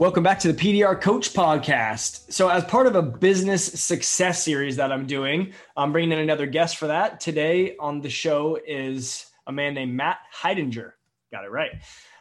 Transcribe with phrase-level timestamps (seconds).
[0.00, 2.32] Welcome back to the PDR Coach Podcast.
[2.32, 6.46] So, as part of a business success series that I'm doing, I'm bringing in another
[6.46, 7.20] guest for that.
[7.20, 10.92] Today on the show is a man named Matt Hidinger.
[11.30, 11.72] Got it right.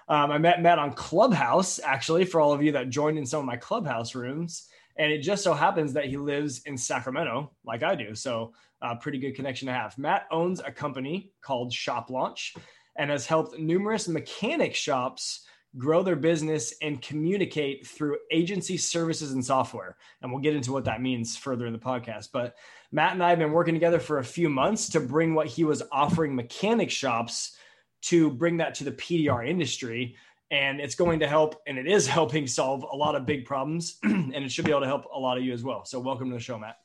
[0.10, 3.40] Um, I met Matt on Clubhouse, actually, for all of you that joined in some
[3.40, 4.68] of my Clubhouse rooms.
[4.98, 8.14] And it just so happens that he lives in Sacramento, like I do.
[8.14, 8.52] So,
[8.82, 9.98] uh, pretty good connection to have.
[9.98, 12.56] Matt owns a company called Shop Launch
[12.98, 15.46] and has helped numerous mechanic shops
[15.78, 19.98] grow their business and communicate through agency services and software.
[20.22, 22.30] And we'll get into what that means further in the podcast.
[22.34, 22.56] But
[22.92, 25.64] Matt and I have been working together for a few months to bring what he
[25.64, 27.56] was offering mechanic shops
[28.02, 30.16] to bring that to the PDR industry.
[30.52, 34.00] And it's going to help, and it is helping solve a lot of big problems.
[34.04, 35.86] and it should be able to help a lot of you as well.
[35.86, 36.78] So, welcome to the show, Matt.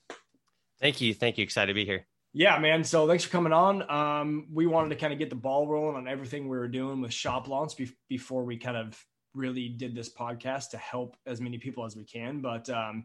[0.81, 1.15] Thank you.
[1.15, 1.45] Thank you.
[1.45, 2.07] Excited to be here.
[2.37, 2.83] Yeah, man.
[2.83, 3.89] So thanks for coming on.
[3.89, 7.01] Um, we wanted to kind of get the ball rolling on everything we were doing
[7.01, 9.01] with Shop Launch be- before we kind of
[9.35, 12.41] really did this podcast to help as many people as we can.
[12.41, 13.05] But um,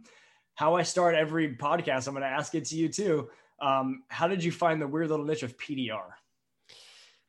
[0.55, 3.29] how I start every podcast, I'm going to ask it to you too.
[3.61, 6.09] Um, how did you find the weird little niche of PDR?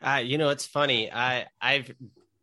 [0.03, 1.13] Uh, you know, it's funny.
[1.13, 1.93] I I've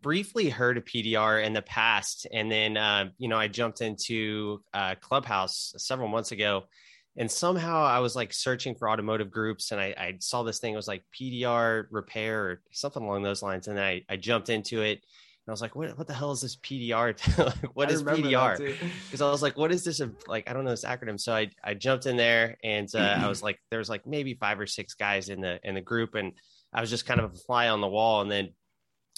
[0.03, 4.61] briefly heard of PDR in the past, and then uh, you know I jumped into
[4.71, 6.65] uh, Clubhouse several months ago
[7.17, 10.73] and somehow I was like searching for automotive groups and I, I, saw this thing
[10.73, 13.67] it was like PDR repair or something along those lines.
[13.67, 16.41] And I, I jumped into it and I was like, what, what the hell is
[16.41, 17.19] this PDR?
[17.73, 18.77] what I is PDR?
[19.05, 19.99] Because I was like, what is this?
[20.27, 21.19] Like, I don't know this acronym.
[21.19, 24.59] So I, I jumped in there and uh, I was like, there's like maybe five
[24.59, 26.13] or six guys in the, in the group.
[26.13, 26.33] And
[26.71, 28.21] I was just kind of a fly on the wall.
[28.21, 28.49] And then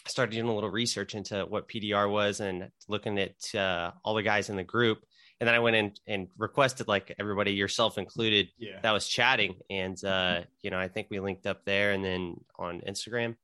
[0.05, 4.15] I started doing a little research into what PDR was and looking at uh, all
[4.15, 4.99] the guys in the group
[5.39, 8.79] and then I went in and requested like everybody, yourself included, yeah.
[8.83, 12.39] that was chatting, and uh, you know, I think we linked up there, and then
[12.57, 13.35] on Instagram,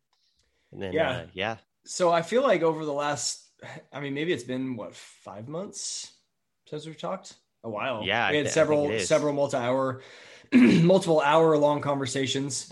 [0.72, 1.58] and then yeah, uh, yeah.
[1.86, 3.50] So I feel like over the last,
[3.94, 6.12] I mean, maybe it's been what five months
[6.68, 7.34] since we've talked.
[7.64, 8.30] A while, yeah.
[8.30, 10.02] We had several several multi-hour,
[10.54, 12.72] multiple hour-long conversations.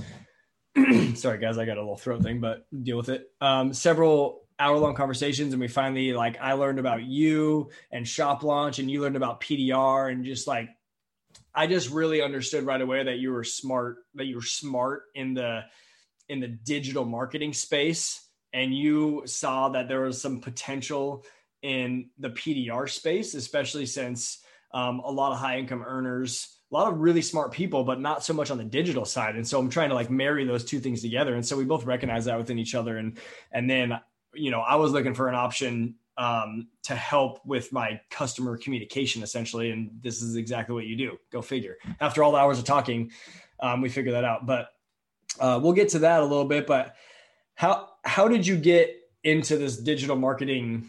[1.15, 3.27] Sorry, guys, I got a little throat thing, but deal with it.
[3.39, 8.43] Um, several hour long conversations and we finally like I learned about you and shop
[8.43, 10.69] launch and you learned about PDR and just like
[11.53, 15.33] I just really understood right away that you were smart that you were smart in
[15.33, 15.63] the
[16.29, 21.25] in the digital marketing space and you saw that there was some potential
[21.61, 24.39] in the PDR space especially since
[24.73, 28.23] um, a lot of high income earners a lot of really smart people, but not
[28.23, 29.35] so much on the digital side.
[29.35, 31.35] And so I'm trying to like marry those two things together.
[31.35, 32.97] And so we both recognize that within each other.
[32.97, 33.19] And
[33.51, 33.93] and then
[34.33, 39.23] you know, I was looking for an option um, to help with my customer communication
[39.23, 39.71] essentially.
[39.71, 41.17] And this is exactly what you do.
[41.31, 41.77] Go figure.
[41.99, 43.11] After all the hours of talking,
[43.59, 44.45] um, we figured that out.
[44.45, 44.69] But
[45.39, 46.67] uh, we'll get to that a little bit.
[46.67, 46.95] But
[47.55, 50.87] how how did you get into this digital marketing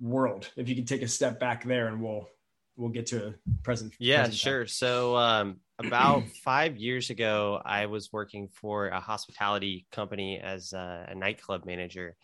[0.00, 0.50] world?
[0.56, 2.28] If you could take a step back there, and we'll
[2.76, 3.94] we'll get to a present.
[3.98, 4.60] Yeah, present sure.
[4.60, 4.68] Time.
[4.68, 11.06] So um, about five years ago, I was working for a hospitality company as a,
[11.10, 12.16] a nightclub manager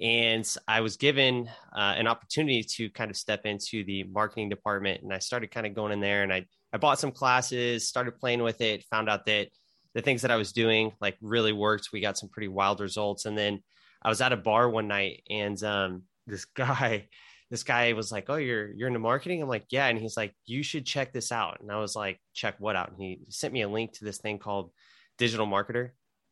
[0.00, 5.02] and I was given uh, an opportunity to kind of step into the marketing department,
[5.02, 8.16] and I started kind of going in there, and I I bought some classes, started
[8.16, 9.48] playing with it, found out that
[9.94, 11.90] the things that I was doing like really worked.
[11.92, 13.60] We got some pretty wild results, and then
[14.02, 17.08] I was at a bar one night, and um, this guy.
[17.50, 20.32] This guy was like, "Oh, you're you're into marketing." I'm like, "Yeah," and he's like,
[20.46, 23.52] "You should check this out." And I was like, "Check what out?" And he sent
[23.52, 24.70] me a link to this thing called
[25.18, 25.90] Digital Marketer,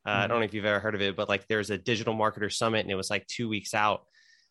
[0.09, 0.23] uh, mm-hmm.
[0.23, 2.51] I don't know if you've ever heard of it, but like there's a digital marketer
[2.51, 4.05] summit and it was like two weeks out.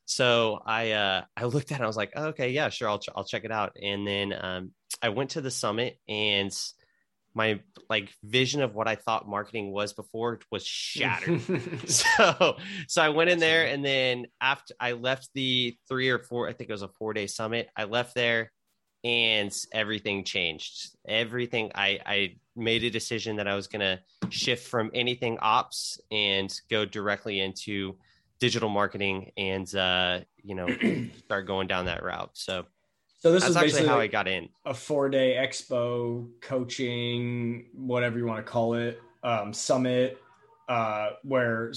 [0.06, 3.00] So I uh, I looked at it, I was like, oh, okay, yeah, sure, I'll
[3.00, 3.76] ch- I'll check it out.
[3.82, 6.52] And then um, I went to the summit and
[7.34, 7.60] my
[7.90, 11.42] like vision of what I thought marketing was before was shattered.
[11.88, 16.48] so so I went in there and then after I left the three or four,
[16.48, 17.70] I think it was a four day summit.
[17.76, 18.52] I left there
[19.04, 20.96] and everything changed.
[21.08, 24.00] Everything I I made a decision that I was going to
[24.30, 27.96] shift from anything ops and go directly into
[28.40, 30.68] digital marketing and uh, you know
[31.26, 32.32] start going down that route.
[32.34, 32.66] So
[33.20, 34.50] so this is actually how I got in.
[34.66, 40.18] A four day expo coaching, whatever you want to call it, um, summit,
[40.70, 41.74] uh, where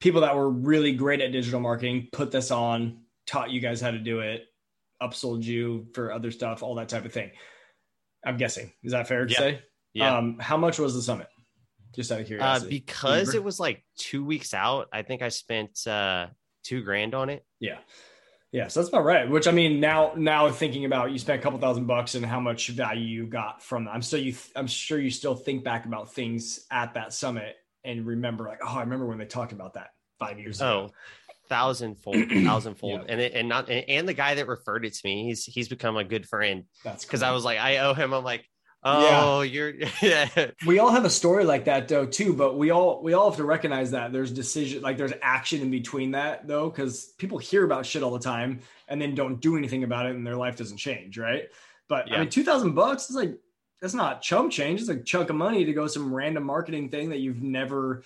[0.00, 3.90] people that were really great at digital marketing put this on, taught you guys how
[3.90, 4.46] to do it,
[5.00, 7.30] upsold you for other stuff, all that type of thing
[8.24, 8.72] I'm guessing.
[8.82, 9.38] Is that fair to Yeah.
[9.38, 9.62] say?
[9.94, 10.16] Yeah.
[10.16, 11.28] Um, how much was the summit?
[11.94, 12.70] Just out of uh, curiosity.
[12.70, 16.28] because it was like two weeks out, I think I spent uh,
[16.64, 17.44] two grand on it.
[17.60, 17.78] Yeah.
[18.52, 19.28] Yeah, so that's about right.
[19.30, 22.38] Which I mean, now now thinking about you spent a couple thousand bucks and how
[22.38, 23.92] much value you got from that.
[23.92, 28.06] I'm still you I'm sure you still think back about things at that summit and
[28.06, 30.90] remember like, oh, I remember when they talked about that five years ago.
[31.48, 33.12] Thousandfold, thousandfold, Yeah.
[33.12, 35.68] and it, and not and, and the guy that referred it to me, he's he's
[35.68, 37.28] become a good friend That's because cool.
[37.28, 38.12] I was like, I owe him.
[38.14, 38.44] I'm like,
[38.84, 40.28] oh, you're yeah,
[40.66, 43.36] we all have a story like that though too, but we all we all have
[43.38, 47.64] to recognize that there's decision like there's action in between that though, because people hear
[47.64, 50.56] about shit all the time and then don't do anything about it and their life
[50.56, 51.44] doesn't change, right?
[51.88, 53.34] But I mean, two thousand bucks is like
[53.80, 54.80] that's not chump change.
[54.80, 58.04] It's a chunk of money to go some random marketing thing that you've never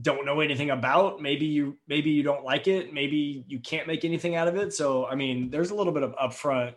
[0.00, 1.20] don't know anything about.
[1.20, 2.92] Maybe you maybe you don't like it.
[2.92, 4.72] Maybe you can't make anything out of it.
[4.72, 6.74] So I mean, there's a little bit of upfront,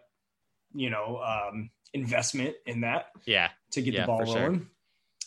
[0.74, 4.42] you know, um, investment in that yeah, to get Yeah, the ball for sure.
[4.42, 4.68] rolling.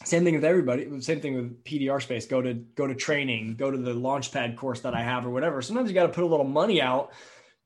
[0.04, 1.00] Same thing with everybody.
[1.00, 2.26] Same thing with PDR space.
[2.26, 3.56] Go to go to training.
[3.56, 5.62] Go to the Launchpad course that I have or whatever.
[5.62, 7.12] Sometimes you got to put a little money out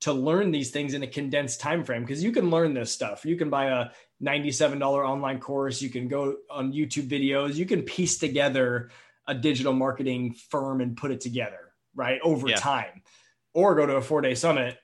[0.00, 3.24] to learn these things in a condensed time frame because you can learn this stuff.
[3.24, 3.86] You can buy a
[4.22, 5.80] $97 online course.
[5.80, 7.54] You can go on YouTube videos.
[7.54, 8.90] You can piece together
[9.28, 12.56] a digital marketing firm and put it together right over Yeah.
[12.56, 13.02] time,
[13.54, 14.78] or go to a four day summit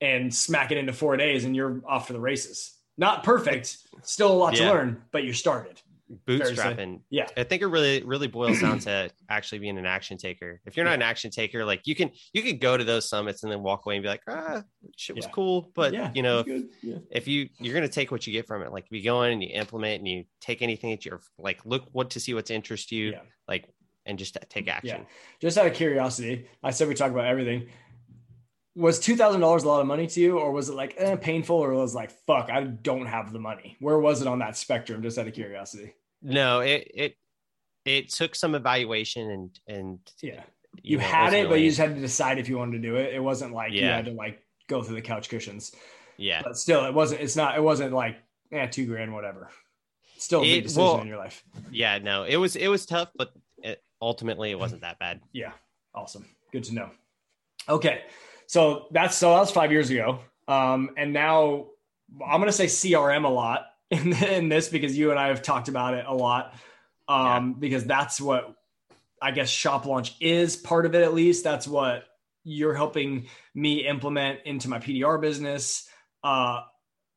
[0.00, 2.74] and smack it into four days and you're off to the races.
[2.96, 4.64] Not perfect, still a lot Yeah.
[4.66, 5.80] to learn, but you started.
[6.08, 7.00] To bootstrapping.
[7.10, 7.26] Yeah.
[7.36, 10.60] I think it really really boils down to actually being an action taker.
[10.66, 13.42] If you're not an action taker, like you can you can go to those summits
[13.42, 14.62] and then walk away and be like, ah,
[14.96, 15.30] shit was Yeah.
[15.32, 16.44] cool, but yeah, you know.
[16.82, 16.96] Yeah.
[17.10, 19.32] if you you're gonna take what you get from it, like if you go in
[19.32, 22.50] and you implement and you take anything that you're like look what to see what's
[22.50, 23.20] interest you, Yeah.
[23.46, 23.68] like
[24.06, 25.04] and just take action.
[25.40, 27.68] Just out of curiosity, I said we talk about everything.
[28.78, 31.16] Was two thousand dollars a lot of money to you, or was it like eh,
[31.16, 33.76] painful, or was it like fuck, I don't have the money?
[33.80, 35.02] Where was it on that spectrum?
[35.02, 35.94] Just out of curiosity.
[36.22, 37.14] No, it it
[37.84, 40.42] it took some evaluation and and Yeah,
[40.80, 42.94] you, know, had it, but you just had to decide if you wanted to do
[42.96, 43.12] it.
[43.12, 45.72] It wasn't like you had to like go through the couch cushions.
[46.16, 46.42] yeah.
[46.44, 47.20] But still, it wasn't.
[47.22, 47.56] It's not.
[47.56, 48.16] It wasn't like
[48.52, 49.50] yeah, two grand, whatever.
[50.18, 51.42] Still a big It- decision well- in your life.
[51.72, 53.32] Yeah, no, it was it was tough, but
[53.62, 55.20] it, ultimately it wasn't that bad.
[55.32, 55.52] Yeah.
[55.94, 56.26] Awesome.
[56.52, 56.90] Good to know.
[57.68, 58.02] Okay.
[58.48, 60.20] So that's so that was five years ago.
[60.48, 61.66] Um, and now
[62.26, 65.68] I'm gonna say CRM a lot in, in this because you and I have talked
[65.68, 66.54] about it a lot.
[67.06, 68.54] Um, because that's what
[69.22, 71.44] I guess shop launch is part of it at least.
[71.44, 72.04] That's what
[72.44, 75.88] you're helping me implement into my PDR business.
[76.24, 76.62] Uh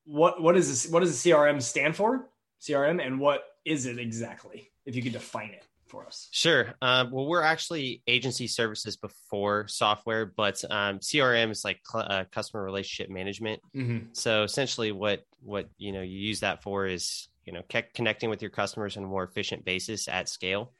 [0.04, 2.30] what what is this what does the CRM stand for?
[2.62, 4.70] CRM and what is it exactly?
[4.86, 6.30] If you could define it for us.
[6.32, 6.74] Sure.
[6.82, 12.24] Um, well, we're actually agency services before software, but um, CRM is like cl- uh,
[12.32, 13.62] customer relationship management.
[13.76, 14.08] Mm-hmm.
[14.14, 17.62] So essentially, what what you know you use that for is you know
[17.94, 20.74] connecting with your customers on a more efficient basis at scale.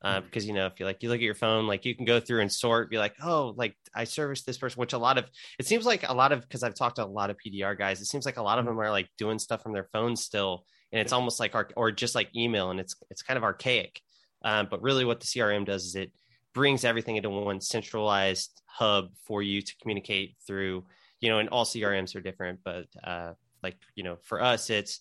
[0.00, 2.04] Uh, because you know if you like you look at your phone like you can
[2.04, 5.18] go through and sort be like oh like i service this person which a lot
[5.18, 5.28] of
[5.58, 8.00] it seems like a lot of because i've talked to a lot of pdr guys
[8.00, 10.64] it seems like a lot of them are like doing stuff from their phones still
[10.92, 14.00] and it's almost like arch- or just like email and it's it's kind of archaic
[14.42, 16.12] um, but really what the crm does is it
[16.54, 20.84] brings everything into one centralized hub for you to communicate through
[21.20, 23.32] you know and all crms are different but uh,
[23.62, 25.00] like you know for us it's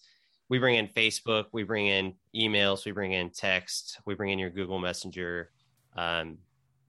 [0.50, 4.40] we bring in facebook we bring in emails we bring in text we bring in
[4.40, 5.52] your google messenger
[5.96, 6.38] um,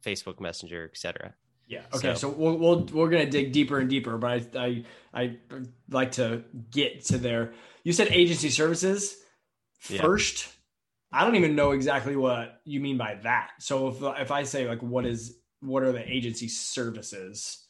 [0.04, 1.34] facebook messenger etc
[1.66, 1.82] Yeah.
[1.92, 2.14] Okay.
[2.14, 5.36] So- So, we'll, we'll we're gonna dig deeper and deeper, but I I I
[5.90, 7.52] like to get to there.
[7.84, 9.16] You said agency services
[9.90, 10.00] Yeah.
[10.00, 10.48] first.
[11.12, 13.52] I don't even know exactly what you mean by that.
[13.60, 17.66] So if if I say like what is what are the agency services?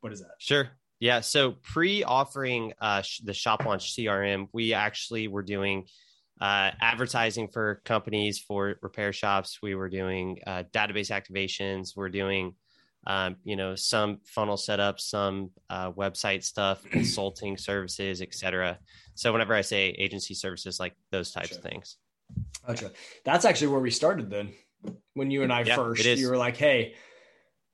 [0.00, 0.34] What is that?
[0.38, 0.68] Sure.
[1.00, 1.20] Yeah.
[1.20, 5.86] So pre offering uh, sh- the shop launch CRM, we actually were doing
[6.40, 9.58] uh, advertising for companies for repair shops.
[9.62, 11.96] We were doing uh, database activations.
[11.96, 12.54] We're doing,
[13.06, 18.78] um, you know, some funnel setup, some uh, website stuff, consulting services, etc.
[19.14, 21.58] So whenever I say agency services, like those types Sure.
[21.58, 21.96] of things.
[22.66, 22.92] Gotcha.
[23.24, 24.52] That's actually where we started then.
[25.14, 26.94] When you and I Yeah, first, you were like, "Hey,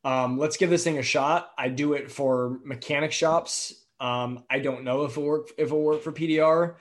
[0.04, 3.74] um, let's give this thing a shot." I do it for mechanic shops.
[3.98, 6.76] Um, I don't know if it work if it'll work for PDR,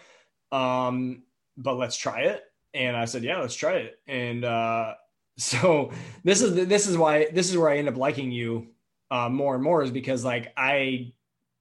[0.52, 1.24] um,
[1.58, 2.44] but let's try it.
[2.74, 4.96] And I said, "Yeah, let's try it." And uh,
[5.38, 5.92] so
[6.24, 8.68] this is this is why this is where I end up liking you
[9.12, 11.14] uh, more and more is because like I,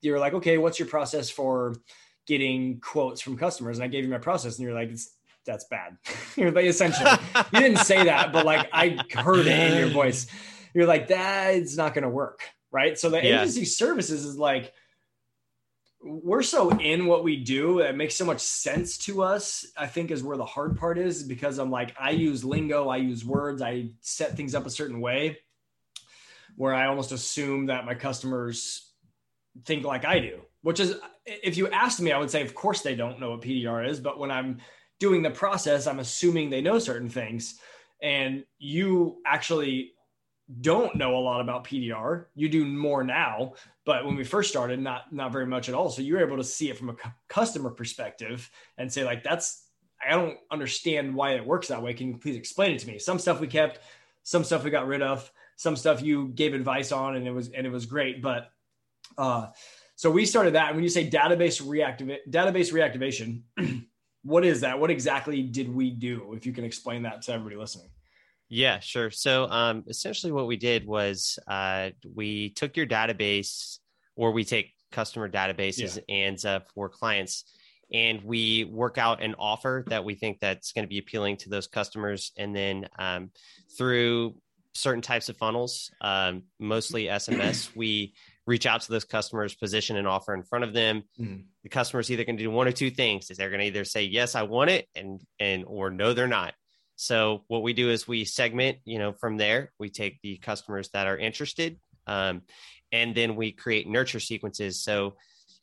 [0.03, 1.75] you're like, "Okay, what's your process for
[2.27, 5.15] getting quotes from customers?" And I gave you my process, and you're like, it's,
[5.49, 5.97] "That's bad."
[6.37, 7.11] you're like, essentially
[7.53, 10.29] you didn't say that, but like I heard it in your voice.
[10.75, 12.43] You're like, that's not going to work.
[12.71, 12.97] Right.
[12.97, 13.41] So the Yeah.
[13.41, 14.73] agency services is like,
[16.01, 20.13] we're so in what we do it makes so much sense to us i think
[20.13, 23.61] is where the hard part is because i'm like i use lingo i use words
[23.61, 25.37] i set things up a certain way
[26.57, 28.93] where i almost assume that my customers
[29.65, 30.95] think like i do which is
[31.27, 33.99] if you asked me i would say of course they don't know what pdr is
[33.99, 34.59] but when i'm
[34.99, 37.59] doing the process i'm assuming they know certain things
[38.03, 39.93] and you actually
[40.61, 42.27] don't know a lot about PDR.
[42.35, 45.91] You do more now, but when we first started, not not very much at all.
[45.91, 46.97] So you're able to see it from a
[47.29, 49.67] customer perspective and say like, "That's
[50.03, 51.93] I don't understand why it works that way.
[51.93, 53.81] Can you please explain it to me?" Some stuff we kept,
[54.23, 57.51] some stuff we got rid of, some stuff you gave advice on, and it was
[57.51, 58.23] and it was great.
[58.23, 58.51] But
[59.19, 59.49] uh,
[59.97, 60.69] so we started that.
[60.69, 63.43] And when you say database reactivate database reactivation,
[64.23, 64.79] what is that?
[64.79, 66.35] What exactly did we do?
[66.35, 67.89] If you can explain that to everybody listening.
[68.49, 69.11] Yeah, sure.
[69.11, 73.79] So um, essentially, what we did was uh, we took your database,
[74.17, 76.15] or we take customer databases yeah.
[76.15, 77.45] and uh, for clients,
[77.93, 81.51] and we work out an offer that we think that's going to be appealing to
[81.51, 83.31] those customers, and then um,
[83.77, 84.35] through
[84.73, 88.15] certain types of funnels, um, mostly SMS, we
[88.49, 91.03] reach out to those customers, position an offer in front of them.
[91.21, 91.45] Mm.
[91.63, 93.85] The customer's either going to do one or two things: is they're going to either
[93.85, 96.55] say yes, I want it, and and or no, they're not.
[96.97, 100.89] So what we do is we segment, you know, from there, we take the customers
[100.95, 101.79] that are interested,
[102.09, 102.43] um,
[102.91, 104.83] and then we create nurture sequences.
[104.83, 105.15] So,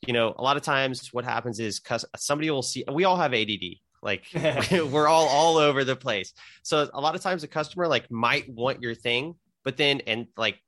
[0.06, 1.82] you know, a lot of times what happens is
[2.16, 4.24] somebody will see, we all have ADD, like
[4.70, 6.32] we're all all over the place.
[6.62, 10.28] So a lot of times a customer like might want your thing, but then and
[10.38, 10.58] like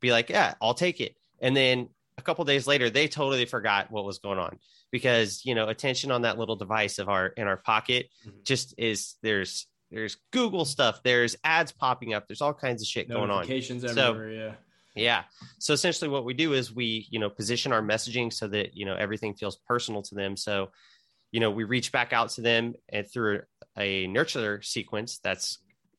[0.00, 3.90] be like, yeah, I'll take it, and then a couple days later they totally forgot
[3.90, 4.58] what was going on
[4.90, 8.38] because you know attention on that little device of our in our pocket mm-hmm.
[8.44, 13.08] just is there's there's Google stuff, there's ads popping up, there's all kinds of shit
[13.08, 13.42] going on.
[13.42, 14.52] Notifications everywhere, so, yeah.
[14.96, 15.22] Yeah.
[15.58, 18.86] So essentially what we do is we, you know, position our messaging so that, you
[18.86, 20.36] know, everything feels personal to them.
[20.36, 20.70] So,
[21.32, 23.42] you know, we reach back out to them and through
[23.76, 25.58] a nurture sequence that's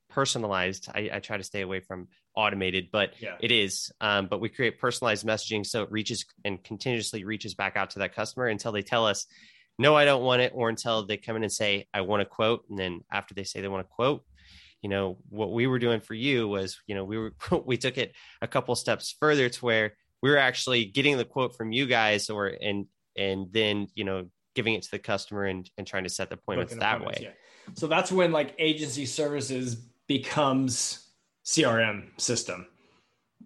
[0.09, 0.87] personalized.
[0.93, 3.35] I, I try to stay away from automated, but yeah.
[3.39, 3.91] it is.
[4.01, 7.99] Um, but we create personalized messaging so it reaches and continuously reaches back out to
[7.99, 9.25] that customer until they tell us,
[9.77, 12.25] no, I don't want it, or until they come in and say, I want a
[12.25, 12.63] quote.
[12.69, 14.23] And then after they say they want a quote,
[14.81, 17.33] you know, what we were doing for you was, you know, we were,
[17.65, 21.55] we took it a couple steps further to where we were actually getting the quote
[21.55, 22.85] from you guys or, and,
[23.17, 26.35] and then, you know, giving it to the customer and, and trying to set the
[26.35, 27.27] appointments that appointments, way.
[27.27, 27.73] Yeah.
[27.73, 29.75] So that's when like agency services
[30.07, 31.04] becomes
[31.45, 32.67] CRM system.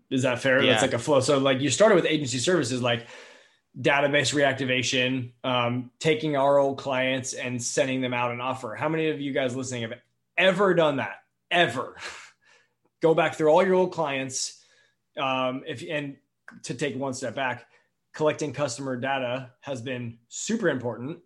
[0.10, 0.64] Is that fair?
[0.64, 0.72] Yeah.
[0.72, 1.20] That's like a flow.
[1.20, 3.08] So like you started with agency services, like
[3.80, 8.76] database reactivation, um, taking our old clients and sending them out an offer.
[8.76, 9.94] How many of you guys listening have
[10.38, 11.18] ever done that?
[11.52, 11.96] Ever?
[13.02, 14.64] Go back through all your old clients.
[15.18, 16.18] Um, if and
[16.64, 17.66] to take one step back,
[18.14, 21.20] collecting customer data has been super important.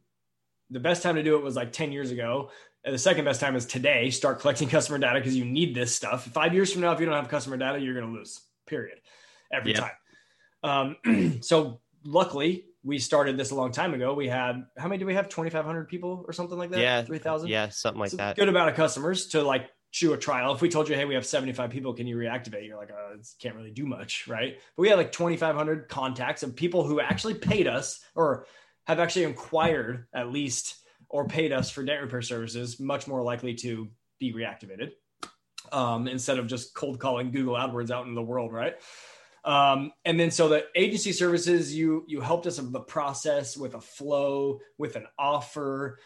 [0.69, 2.51] The best time to do it was like 10 years ago.
[2.85, 4.09] And the second best time is today.
[4.09, 6.25] Start collecting customer data because you need this stuff.
[6.27, 8.99] Five years from now, if you don't have customer data, you're going to lose, period,
[9.51, 9.91] every time.
[10.63, 14.13] Um, so luckily we started this a long time ago.
[14.13, 15.29] We had how many do we have?
[15.29, 16.79] Twenty five hundred people or something like that.
[16.79, 17.49] Yeah, three thousand.
[17.49, 18.35] Yeah, something like that.
[18.35, 20.53] Good amount of customers to like chew a trial.
[20.53, 22.67] If we told you, hey, we have seventy five people, can you reactivate?
[22.67, 24.57] You're like, oh, can't really do much, right?
[24.75, 28.45] But we had like twenty five hundred contacts of people who actually paid us or
[28.85, 30.75] have actually inquired at least
[31.13, 32.79] or paid us for dent repair services.
[32.79, 33.87] Much more likely to
[34.19, 34.93] be reactivated
[35.71, 38.73] um, instead of just cold calling Google AdWords out in the world, right?
[39.45, 43.75] Um, and then so the agency services, you you helped us with the process with
[43.75, 45.99] a flow, with an offer,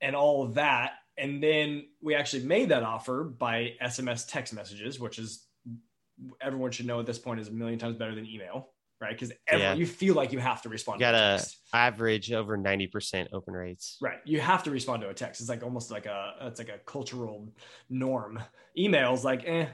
[0.00, 0.94] and all of that.
[1.16, 5.46] And then we actually made that offer by SMS text messages, which is
[6.40, 9.12] everyone should know at this point is a million times better than email, right?
[9.12, 9.74] Because yeah.
[9.74, 11.00] you feel like you have to respond.
[11.00, 13.96] You got to average over ninety percent open rates.
[14.00, 15.40] Right, you have to respond to a text.
[15.40, 17.48] It's like almost like a it's like a cultural
[17.88, 18.40] norm.
[18.78, 19.66] Emails like eh,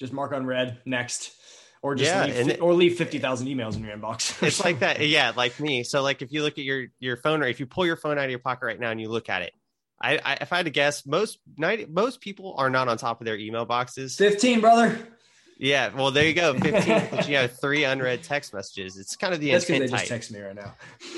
[0.00, 1.32] just mark on red next
[1.84, 4.42] or just yeah, leave, or leave 50,000 emails in your inbox.
[4.42, 5.06] It's like that.
[5.06, 5.32] Yeah.
[5.36, 5.84] Like me.
[5.84, 8.16] So like, if you look at your, your phone, or if you pull your phone
[8.18, 9.52] out of your pocket right now and you look at it,
[10.00, 13.20] I, I if I had to guess, most 90, most people are not on top
[13.20, 14.16] of their email boxes.
[14.16, 14.98] 15, brother.
[15.56, 16.54] Yeah, well, there you go.
[16.58, 18.98] 15, but you have three unread text messages.
[18.98, 20.00] It's kind of the That's because they type.
[20.00, 20.74] just text me right now.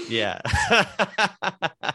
[0.09, 0.41] Yeah.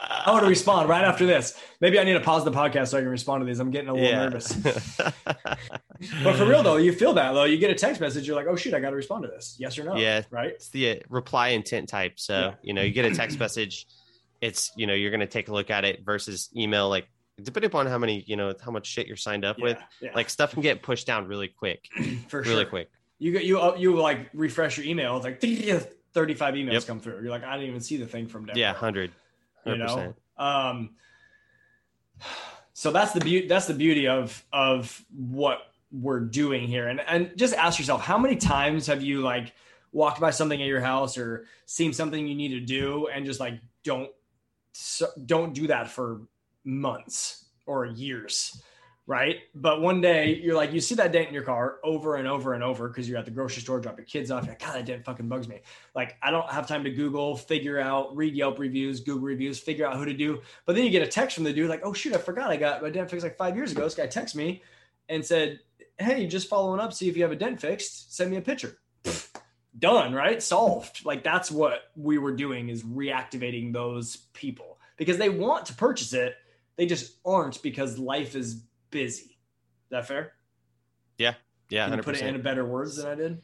[0.00, 1.60] I want to respond right after this.
[1.80, 3.60] Maybe I need to pause the podcast so I can respond to these.
[3.60, 4.24] I'm getting a little yeah.
[4.24, 4.52] nervous.
[4.54, 7.44] but for real though, you feel that though.
[7.44, 9.56] You get a text message, you're like, oh shoot, I got to respond to this.
[9.58, 9.96] Yes or no?
[9.96, 10.22] Yeah.
[10.30, 10.50] Right.
[10.50, 12.20] It's the uh, reply intent type.
[12.20, 12.54] So yeah.
[12.62, 13.86] you know, you get a text message.
[14.40, 16.88] It's you know you're going to take a look at it versus email.
[16.88, 17.08] Like
[17.42, 19.64] depending upon how many you know how much shit you're signed up yeah.
[19.64, 19.78] with,
[20.14, 21.88] like stuff can get pushed down really quick.
[22.28, 22.52] for sure.
[22.52, 22.70] really sure.
[22.70, 26.86] quick you get you uh, you like refresh your email it's like 35 emails Yep.
[26.86, 27.20] come through.
[27.20, 28.58] You're like, I didn't even see the thing from Denver.
[28.58, 29.12] Yeah, 100.
[29.66, 29.78] you 100%.
[29.78, 30.90] know um
[32.72, 35.58] so that's the beauty that's the beauty of of what
[35.90, 39.52] we're doing here and and just ask yourself how many times have you like
[39.90, 43.40] walked by something at your house or seen something you need to do and just
[43.40, 44.10] like don't
[44.72, 46.20] so, don't do that for
[46.68, 48.62] months or years
[49.06, 52.28] right but one day you're like you see that dent in your car over and
[52.28, 54.60] over and over because you're at the grocery store drop your kids off you're like
[54.60, 55.60] god that dent fucking bugs me
[55.94, 59.86] like I don't have time to Google, figure out, read Yelp reviews, Google reviews, figure
[59.86, 60.40] out who to do.
[60.66, 62.56] But then you get a text from the dude like, oh shoot, I forgot I
[62.56, 63.82] got my dent fixed like five years ago.
[63.82, 64.62] This guy texted me
[65.08, 65.60] and said,
[65.98, 68.78] Hey, just following up, see if you have a dent fixed, send me a picture.
[69.76, 70.42] Done, right?
[70.42, 71.04] Solved.
[71.04, 76.12] Like that's what we were doing is reactivating those people because they want to purchase
[76.12, 76.34] it.
[76.78, 79.24] They just aren't because life is busy.
[79.24, 80.32] Is that fair?
[81.18, 81.34] Yeah,
[81.70, 81.86] Yeah.
[81.88, 82.04] Can you 100%.
[82.04, 83.42] put it in better words than I did?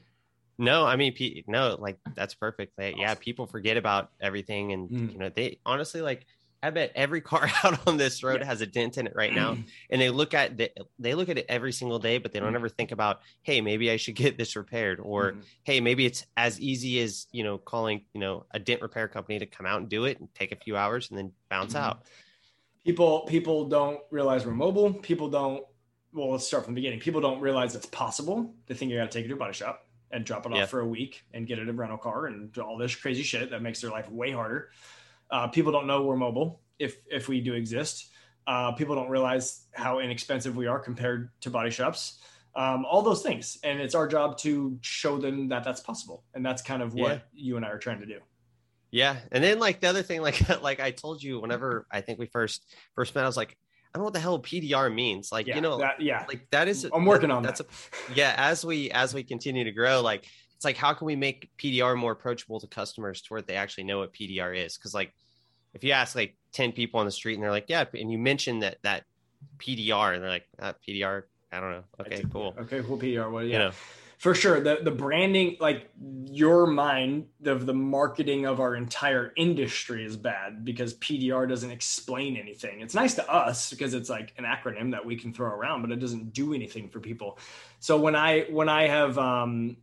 [0.56, 2.78] No, I mean, pe- no, like that's perfect.
[2.78, 5.12] Like, yeah, people forget about everything, and Mm.
[5.12, 6.24] you know, they honestly like.
[6.62, 8.46] I bet every car out on this road Yeah.
[8.46, 9.58] has a dent in it right now,
[9.90, 12.52] and they look at the, they look at it every single day, but they don't
[12.54, 12.56] Mm.
[12.56, 15.42] ever think about, hey, maybe I should get this repaired, or Mhm.
[15.64, 19.38] hey, maybe it's as easy as you know calling you know a dent repair company
[19.40, 21.80] to come out and do it and take a few hours and then bounce Mhm.
[21.80, 22.06] out.
[22.84, 24.92] People people don't realize we're mobile.
[24.94, 25.64] People don't
[26.12, 27.00] well let's start from the beginning.
[27.00, 28.54] People don't realize it's possible.
[28.66, 30.58] They think you got to take it to a body shop and drop it off
[30.58, 30.66] Yeah.
[30.66, 33.62] for a week and get it a rental car and all this crazy shit that
[33.62, 34.70] makes their life way harder.
[35.30, 38.10] Uh, people don't know we're mobile if if we do exist.
[38.46, 42.20] Uh, people don't realize how inexpensive we are compared to body shops.
[42.54, 43.58] Um, all those things.
[43.64, 46.22] And it's our job to show them that that's possible.
[46.34, 47.18] And that's kind of what Yeah.
[47.32, 48.20] you and i are trying to do
[48.94, 52.20] Yeah, and then like the other thing, like like I told you, whenever I think
[52.20, 53.56] we first first met, I was like,
[53.92, 55.32] I don't know what the hell PDR means.
[55.32, 56.24] Like yeah you know, that, yeah.
[56.28, 57.66] like that is i'm working that- on that's that.
[57.66, 61.16] a yeah as we as we continue to grow like it's like how can we
[61.16, 64.78] make pdr more approachable to customers to where they actually know what pdr is?
[64.78, 65.12] Because like
[65.74, 68.18] if you ask like 10 people on the street and they're like yeah and you
[68.18, 69.02] mention that that
[69.58, 71.84] pdr and they're like ah, pdr i don't know.
[72.00, 72.54] Okay cool.
[72.60, 73.52] Okay cool pr well yeah.
[73.52, 73.72] you know
[74.24, 75.90] for sure the the branding like
[76.30, 82.38] your mind of the marketing of our entire industry is bad because pdr doesn't explain
[82.38, 82.80] anything.
[82.80, 85.90] It's nice to us because it's like an acronym that we can throw around but
[85.90, 87.38] it doesn't do anything for people.
[87.80, 89.76] So when i when i have um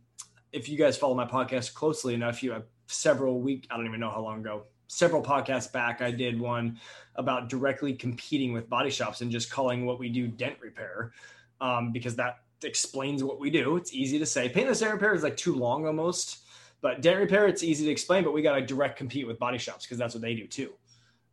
[0.50, 4.00] if you guys follow my podcast closely enough you have several week i don't even
[4.00, 6.80] know how long ago several podcasts back i did one
[7.14, 11.12] about directly competing with body shops and just calling what we do dent repair
[11.60, 13.76] um, because that explains what we do.
[13.76, 14.48] It's easy to say.
[14.48, 16.44] Paintless dent repair is like too long almost,
[16.80, 18.24] but dent repair it's easy to explain.
[18.24, 20.72] But we got to direct compete with body shops because that's what they do too.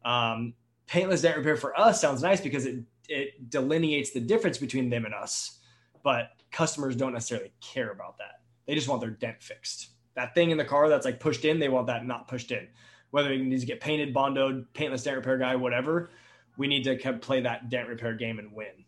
[0.05, 0.53] Um,
[0.87, 5.05] paintless dent repair for us sounds nice because it it delineates the difference between them
[5.05, 5.59] and us,
[6.03, 8.41] but customers don't necessarily care about that.
[8.67, 9.89] They just want their dent fixed.
[10.15, 12.67] That thing in the car that's like pushed in, they want that not pushed in.
[13.11, 16.11] Whether it needs to get painted, bondoed, paintless dent repair guy, whatever,
[16.57, 18.85] we need to play that dent repair game and win.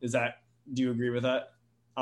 [0.00, 0.38] Is that?
[0.72, 1.52] Do you agree with that?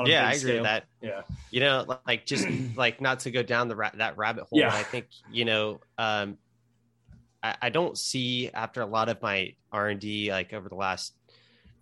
[0.05, 0.53] Yeah i agree scale?
[0.55, 1.21] with that Yeah.
[1.51, 4.73] you know like just like not to go down the ra- that rabbit hole Yeah.
[4.73, 6.37] i think you know um
[7.41, 11.15] I, I don't see after a lot of my r&d like over the last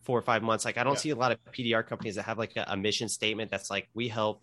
[0.03, 0.99] four or five months like i don't Yeah.
[0.99, 3.87] see a lot of pdr companies that have like a, a mission statement that's like
[3.93, 4.41] we help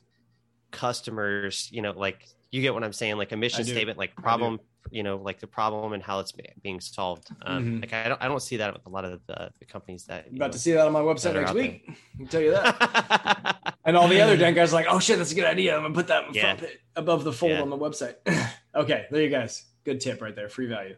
[0.71, 4.59] customers you know like you get what i'm saying like a mission statement like problem
[4.91, 7.81] you know like the problem and how it's being solved um Mhm.
[7.83, 10.27] like I don't, I don't see that with a lot of the, the companies that
[10.27, 11.85] About know, to see that on my website next week.
[11.89, 13.75] I can tell you that.
[13.85, 15.75] and all the other dent guys are like, oh shit, that's a good idea.
[15.77, 16.57] I'm gonna put that Yeah.
[16.97, 17.63] above the fold Yeah.
[17.63, 18.17] on the website.
[18.75, 19.65] okay, there you guys.
[19.85, 20.49] Good tip right there.
[20.49, 20.97] Free value.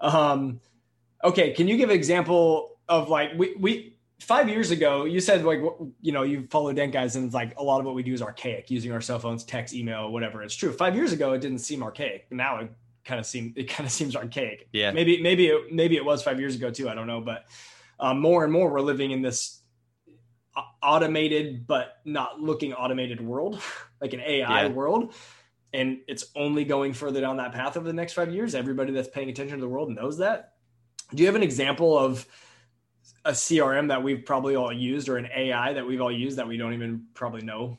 [0.00, 0.60] Um,
[1.24, 5.44] okay, can you give an example of like we we five years ago you said
[5.44, 5.60] like
[6.00, 8.12] you know you follow dent guys and it's like a lot of what we do
[8.12, 10.42] is archaic using our cell phones, text, email, whatever.
[10.42, 10.72] It's true.
[10.72, 12.26] Five years ago it didn't seem archaic.
[12.30, 12.70] Now it
[13.04, 14.68] kind of seems it kind of seems archaic.
[14.72, 16.88] yeah maybe maybe it, maybe it was five years ago too.
[16.88, 17.44] I don't know, but
[18.00, 19.60] um, more and more we're living in this
[20.82, 23.60] automated but not looking automated world,
[24.00, 24.68] like an AI Yeah.
[24.68, 25.14] world,
[25.72, 28.54] and it's only going further down that path over the next five years.
[28.54, 30.54] Everybody that's paying attention to the world knows that.
[31.14, 32.26] Do you have an example of
[33.24, 36.48] a CRM that we've probably all used or an AI that we've all used that
[36.48, 37.78] we don't even probably know?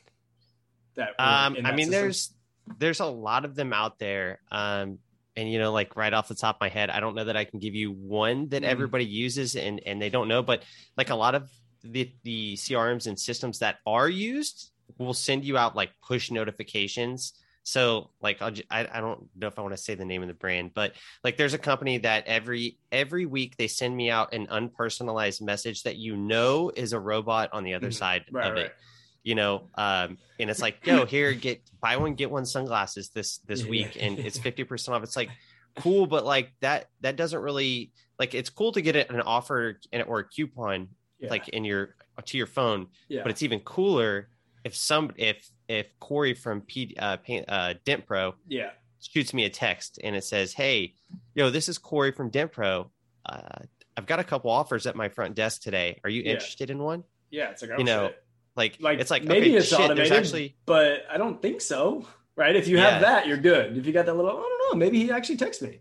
[0.95, 1.91] That um i mean system?
[1.91, 2.33] there's
[2.77, 4.99] there's a lot of them out there um
[5.35, 7.37] and you know like right off the top of my head i don't know that
[7.37, 8.67] i can give you one that Mhm.
[8.67, 10.63] everybody uses and and they don't know but
[10.97, 11.49] like a lot of
[11.83, 17.33] the the crms and systems that are used will send you out like push notifications
[17.65, 20.27] so like I'll, I, I don't know if i want to say the name of
[20.27, 20.93] the brand but
[21.23, 25.83] like there's a company that every every week they send me out an unpersonalized message
[25.83, 27.93] that you know is a robot on the other Mhm.
[27.93, 28.65] side right, of right.
[28.65, 28.75] it
[29.23, 33.37] you know, um, and it's like, yo, here, get buy one get one sunglasses this
[33.47, 35.03] this week, and it's fifty percent off.
[35.03, 35.29] It's like
[35.77, 40.03] cool, but like that that doesn't really like it's cool to get an offer and
[40.03, 41.29] or a coupon Yeah.
[41.29, 43.21] like in your to your phone, yeah.
[43.23, 44.29] but it's even cooler
[44.63, 48.69] if some if if Cory from P uh, Paint, uh Dent Pro yeah.
[49.01, 50.93] shoots me a text and it says, "Hey,
[51.33, 52.91] yo, this is Cory from Dent Pro.
[53.25, 53.59] Uh,
[53.97, 55.99] I've got a couple offers at my front desk today.
[56.03, 56.31] Are you Yeah.
[56.33, 57.49] interested in one?" Yeah.
[57.49, 58.22] It's like, oh, You know, shit.
[58.55, 62.07] Like, like it's like maybe okay, it's shit, automated, actually but I don't think so.
[62.35, 62.55] Right?
[62.55, 62.89] If you Yeah.
[62.89, 63.77] have that, you're good.
[63.77, 65.79] If you got that little, I don't know, maybe he actually texts me.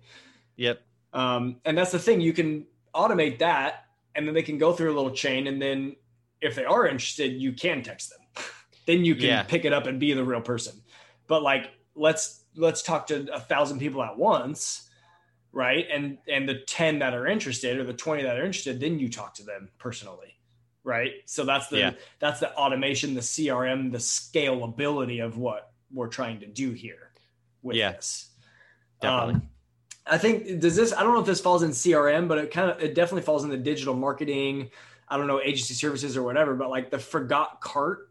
[0.57, 0.83] yep,
[1.15, 4.93] Um, and that's the thing, you can automate that, and then they can go through
[4.93, 5.97] a little chain, and then
[6.43, 8.45] if they are interested, you can text them.
[8.87, 9.43] then you can Yeah.
[9.45, 10.83] pick it up and be the real person.
[11.27, 14.91] But like, let's let's talk to a thousand people at once,
[15.53, 15.87] right?
[15.91, 19.09] And and the ten that are interested or the twenty that are interested, then you
[19.09, 20.35] talk to them personally,
[20.85, 21.13] right?
[21.27, 21.93] So that's the Yeah.
[22.19, 27.11] that's the automation, the CRM, the scalability of what we're trying to do here
[27.63, 27.93] with Yeah.
[27.93, 28.31] this.
[29.01, 29.35] definitely.
[29.35, 29.49] Um,
[30.07, 30.93] I think does this?
[30.93, 33.45] I don't know if this falls in CRM, but it kind of it definitely falls
[33.45, 34.71] in the digital marketing.
[35.09, 38.11] I don't know agency services or whatever, but like the forgot cart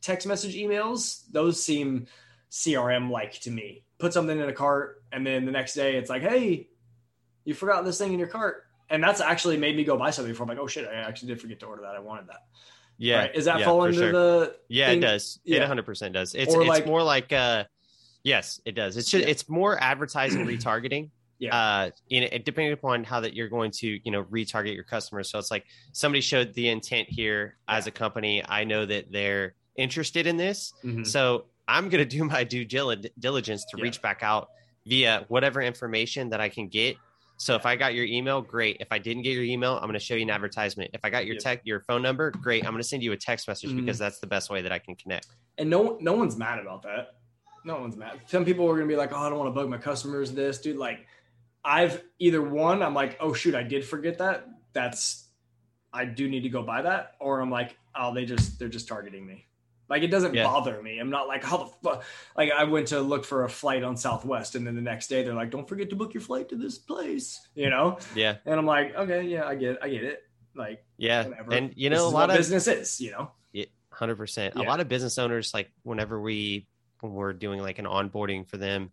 [0.00, 2.06] text message emails, those seem
[2.50, 3.84] CRM like to me.
[3.98, 6.68] Put something in a cart, and then the next day it's like, hey,
[7.44, 10.32] you forgot this thing in your cart, and that's actually made me go buy something
[10.32, 10.44] before.
[10.44, 11.96] I'm like, oh shit, I actually did forget to order that.
[11.96, 12.44] I wanted that.
[12.98, 13.34] yeah, Right?
[13.34, 14.12] Is that yeah, fall under sure.
[14.12, 14.56] the?
[14.68, 14.98] Yeah, thing?
[14.98, 15.40] it does.
[15.44, 16.34] It 100 percent does.
[16.34, 17.64] It's Or it's like- more like uh,
[18.22, 18.96] yes, it does.
[18.96, 19.30] It's just Yeah.
[19.30, 21.10] it's more advertising retargeting.
[21.38, 21.56] Yeah.
[21.56, 25.28] Uh, in it, depending upon how that you're going to, you know, retarget your customers.
[25.28, 28.44] So it's like somebody showed the intent here as a company.
[28.48, 31.04] I know that they're interested in this, Mhm.
[31.04, 33.82] so I'm going to do my due dili- diligence to Yeah.
[33.82, 34.50] reach back out
[34.86, 36.96] via whatever information that I can get.
[37.42, 38.76] So if I got your email, great.
[38.78, 40.92] If I didn't get your email, I'm going to show you an advertisement.
[40.94, 41.42] If I got your Yep.
[41.42, 42.64] tech, your phone number, great.
[42.64, 43.80] I'm going to send you a text message Mhm.
[43.80, 45.26] because that's the best way that I can connect.
[45.58, 47.16] and no no one's mad about that.
[47.64, 48.20] No one's mad.
[48.26, 50.58] Some people are gonna be like, "Oh, I don't want to bug my customers." This
[50.58, 51.06] dude, like,
[51.64, 54.48] I've either one, I'm like, "Oh shoot, I did forget that.
[54.72, 55.28] That's
[55.92, 58.88] I do need to go buy that," or I'm like, "Oh, they just they're just
[58.88, 59.44] targeting me."
[59.92, 60.44] Like it doesn't Yeah.
[60.44, 60.98] bother me.
[60.98, 62.02] I'm not like, "How the fuck?"
[62.34, 65.22] Like I went to look for a flight on Southwest, and then the next day
[65.22, 67.98] they're like, "Don't forget to book your flight to this place," you know.
[68.14, 68.36] Yeah.
[68.46, 69.78] And I'm like, "Okay, yeah, I get, it.
[69.82, 70.22] I get it."
[70.54, 71.28] Like, Yeah.
[71.28, 71.52] whatever.
[71.52, 73.32] And you This know, a lot of businesses, you know.
[73.90, 74.54] hundred percent.
[74.56, 76.66] A lot of business owners, like whenever we
[77.00, 78.92] when we're doing like an onboarding for them,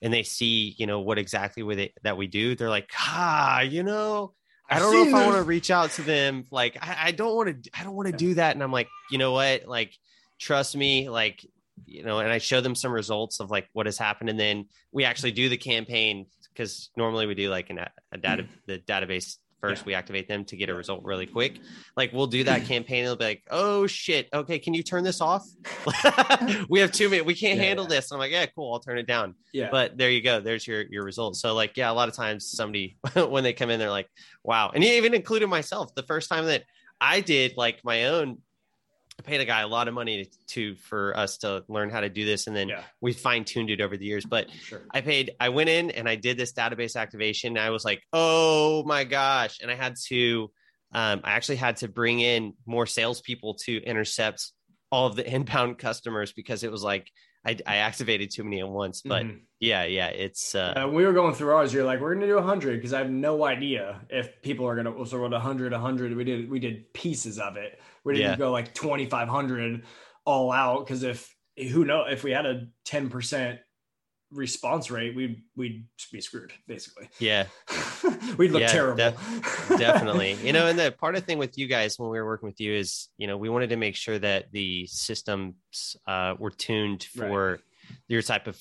[0.00, 3.62] and they see you know what exactly with it that we do, they're like, ah,
[3.62, 4.32] you know,
[4.70, 6.44] I don't know if I want to reach out to them.
[6.52, 8.54] Like, I, I don't want to, I don't want to do that.
[8.54, 9.66] And I'm like, you know what?
[9.66, 9.92] Like,
[10.38, 11.08] trust me.
[11.08, 11.44] Like,
[11.84, 14.66] you know, and I show them some results of like what has happened, and then
[14.92, 18.52] we actually do the campaign because normally we do like an, a data mm-hmm.
[18.66, 19.82] the database first.
[19.82, 19.86] Yeah.
[19.86, 21.60] We activate them to get a result really quick.
[21.96, 23.04] Like, we'll do that campaign.
[23.04, 25.46] They'll be like, oh shit, okay, can you turn this off?
[26.68, 27.26] we have two minutes.
[27.26, 27.96] We can't Yeah, handle yeah.
[27.96, 28.12] this.
[28.12, 28.72] I'm like, yeah, cool.
[28.72, 29.68] I'll turn it down Yeah.
[29.70, 32.50] but there you go there's your your result so like yeah a lot of times
[32.50, 34.08] somebody when they come in they're like
[34.42, 36.64] wow and even including myself the first time that
[37.00, 38.38] i did like my own
[39.26, 42.24] paid a guy a lot of money to, for us to learn how to do
[42.24, 42.82] this and then Yeah.
[43.00, 44.82] we fine-tuned it over the years but sure.
[44.94, 48.00] i paid i went in and i did this database activation and i was like
[48.12, 50.50] oh my gosh and i had to
[50.92, 54.52] um, i actually had to bring in more salespeople to intercept
[54.90, 57.10] all of the inbound customers because it was like
[57.46, 59.02] I, I activated too many at once.
[59.02, 59.40] But Mhm.
[59.60, 62.40] yeah, yeah, it's uh, Uh, we were going through ours, you're like, we're gonna do
[62.40, 65.06] hundred because I have no idea if people are gonna.
[65.06, 66.14] So what hundred, hundred.
[66.16, 67.80] We did we did pieces of it.
[68.04, 68.36] We didn't Yeah.
[68.36, 69.84] go like twenty five hundred
[70.24, 73.60] all out because if who know if we had a ten percent
[74.36, 77.08] response rate, we'd we'd be screwed basically.
[77.18, 77.46] yeah,
[78.38, 78.96] we'd look Yeah, terrible.
[79.76, 80.34] definitely.
[80.42, 82.48] you know, and the part of the thing with you guys when we were working
[82.48, 86.50] with you is, you know, we wanted to make sure that the systems uh, were
[86.50, 87.60] tuned for
[88.08, 88.60] your type of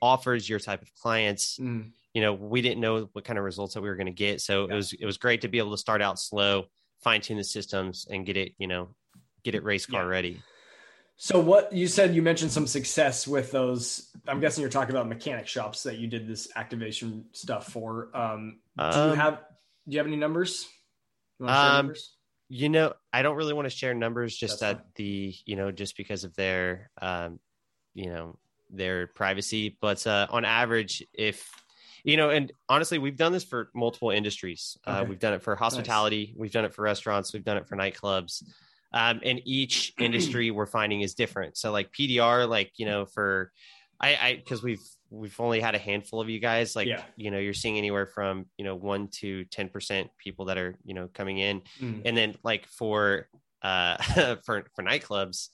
[0.00, 1.58] offers, your type of clients.
[1.58, 4.12] Mm, You know, we didn't know what kind of results that we were going to
[4.12, 4.72] get, so Yeah.
[4.72, 6.66] it was it was great to be able to start out slow,
[7.02, 8.88] fine tune the systems, and get it, you know,
[9.44, 10.08] get it race car Yeah.
[10.08, 10.42] ready.
[11.20, 14.08] So what you said you mentioned some success with those.
[14.28, 18.16] I'm guessing you're talking about mechanic shops that you did this activation stuff for.
[18.16, 19.34] Um, do you Um, have
[19.88, 20.68] do you have any numbers?
[21.40, 22.14] You Um, numbers?
[22.48, 25.72] You know, I don't really want to share numbers just That's at the, you know,
[25.72, 27.40] just because of their, um,
[27.94, 28.38] you know,
[28.70, 29.76] their privacy.
[29.80, 31.50] But uh, on average, if,
[32.04, 34.78] you know, and honestly, we've done this for multiple industries.
[34.84, 37.76] Uh, we've done it for hospitality, we've done it for restaurants, we've done it for
[37.76, 38.44] nightclubs.
[38.92, 41.56] Um, and each industry we're finding is different.
[41.58, 43.52] So, like PDR, like, you know, for,
[44.00, 47.02] I, I, because we've, we've only had a handful of you guys like Yeah.
[47.16, 50.92] you know you're seeing anywhere from you know 1 to 10% people that are you
[50.92, 52.02] know coming in Mm.
[52.04, 53.26] and then like for
[53.62, 53.96] uh
[54.44, 55.48] for for nightclubs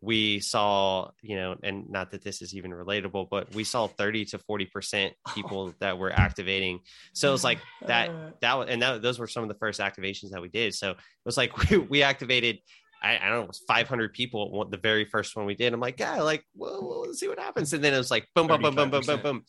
[0.00, 4.26] we saw, you know, and not that this is even relatable, but we saw 30
[4.26, 6.80] to 40% people that were activating.
[7.14, 10.30] So it's like that, Uh, that, and that, those were some of the first activations
[10.30, 10.74] that we did.
[10.74, 12.58] So it was like we, we activated,
[13.02, 14.50] I, I don't know, it was 500 people.
[14.50, 15.72] what- The very first one we did.
[15.72, 17.72] I'm like, yeah, like, well, well, let's see what happens.
[17.72, 19.44] And then it was like, boom, boom, boom, boom, boom, boom, boom.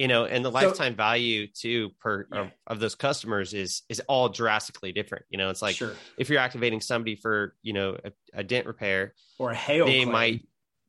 [0.00, 2.40] You know, and the So- lifetime value too per Yeah.
[2.40, 5.26] of, of those customers is is all drastically different.
[5.28, 5.94] You know, it's like sure.
[6.16, 9.84] if you're activating somebody for you know a, a dent repair, Or a hail.
[9.84, 10.12] they claim.
[10.12, 10.46] might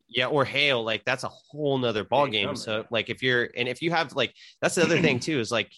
[0.08, 2.60] yeah or hail like that's a whole nother ball Big game number.
[2.60, 5.52] so like if you're and if you have like that's the other thing too is
[5.52, 5.72] like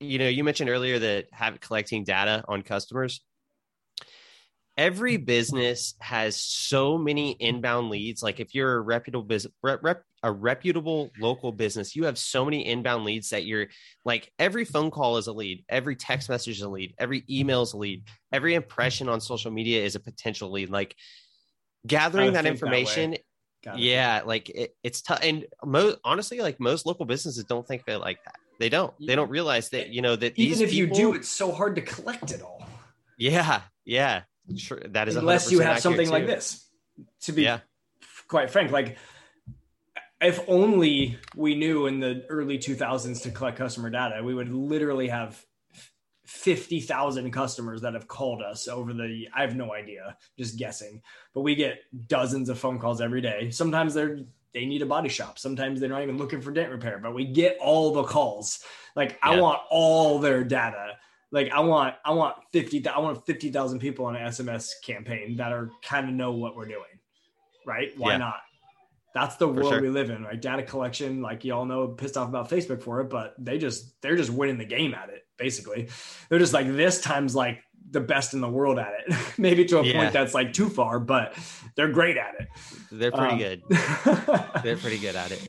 [0.00, 3.22] you know you mentioned earlier that have collecting data on customers
[4.76, 10.02] every business has so many inbound leads like if you're a reputable business rep, rep,
[10.22, 13.66] a reputable local business you have so many inbound leads that you're
[14.04, 17.62] like every phone call is a lead every text message is a lead every email
[17.62, 20.70] is a lead every impression on social media is a potential lead.
[20.70, 20.96] Like
[21.86, 23.16] gathering that think that information
[23.76, 25.20] yeah like it, it's tough.
[25.22, 28.36] And most honestly like most local businesses don't think it like that.
[28.58, 28.92] They don't.
[29.04, 31.74] They don't realize that you know that Even these if you do, it's so hard
[31.76, 32.66] to collect it all.
[33.18, 34.22] yeah yeah.
[34.56, 36.68] Sure that is Unless you have something like this.
[37.22, 37.60] To be Yeah.
[38.28, 38.96] quite frank, like
[40.22, 45.08] if only we knew in the early 2000s to collect customer data, we would literally
[45.08, 45.44] have
[46.24, 51.02] 50,000 customers that have called us over the I have no idea, just guessing.
[51.34, 53.50] But we get dozens of phone calls every day.
[53.50, 54.20] Sometimes they're
[54.54, 55.38] they need a body shop.
[55.38, 58.62] Sometimes they're not even looking for dent repair, but we get all the calls.
[58.94, 60.92] Like I want all their data.
[61.32, 65.52] Like I want I want 50 I want 50,000 people on an SMS campaign that
[65.52, 67.00] are kind of know what we're doing.
[67.66, 67.92] Right?
[67.96, 68.18] Why Yeah.
[68.18, 68.40] not?
[69.14, 69.80] That's the world sure.
[69.82, 70.40] we live in, right?
[70.40, 74.16] Data collection, like y'all know, pissed off about Facebook for it, but they just they're
[74.16, 75.26] just winning the game at it.
[75.36, 75.88] Basically,
[76.28, 79.14] they're just like this time's like the best in the world at it.
[79.38, 79.98] Maybe to a Yeah.
[80.00, 81.34] point that's like too far, but
[81.76, 82.48] they're great at it.
[82.90, 83.62] they're pretty Um, good
[84.62, 85.48] they're pretty good at it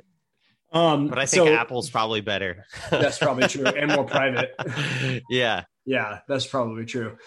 [0.71, 4.55] um, but i think so apple's probably better that's probably true and more private.
[5.29, 7.17] yeah Yeah, that's probably true.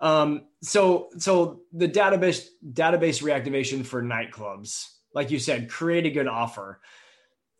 [0.00, 6.28] Um, so so the database database reactivation for nightclubs, like you said, create a good
[6.28, 6.78] offer.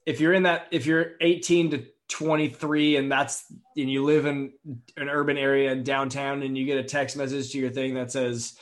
[0.05, 4.53] If you're in that, if you're 18 to 23 and that's and you live in
[4.97, 8.13] an urban area in downtown and you get a text message to your thing that
[8.13, 8.57] says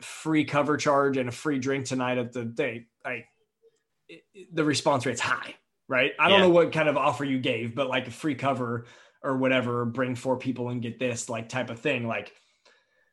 [0.00, 3.26] free cover charge and a free drink tonight at the thing, like
[4.52, 5.54] the response rate's high,
[5.86, 6.12] right?
[6.18, 6.46] I don't Yeah.
[6.46, 8.86] know what kind of offer you gave, but like a free cover
[9.22, 12.08] or whatever, bring four people and get this like type of thing.
[12.08, 12.32] Like,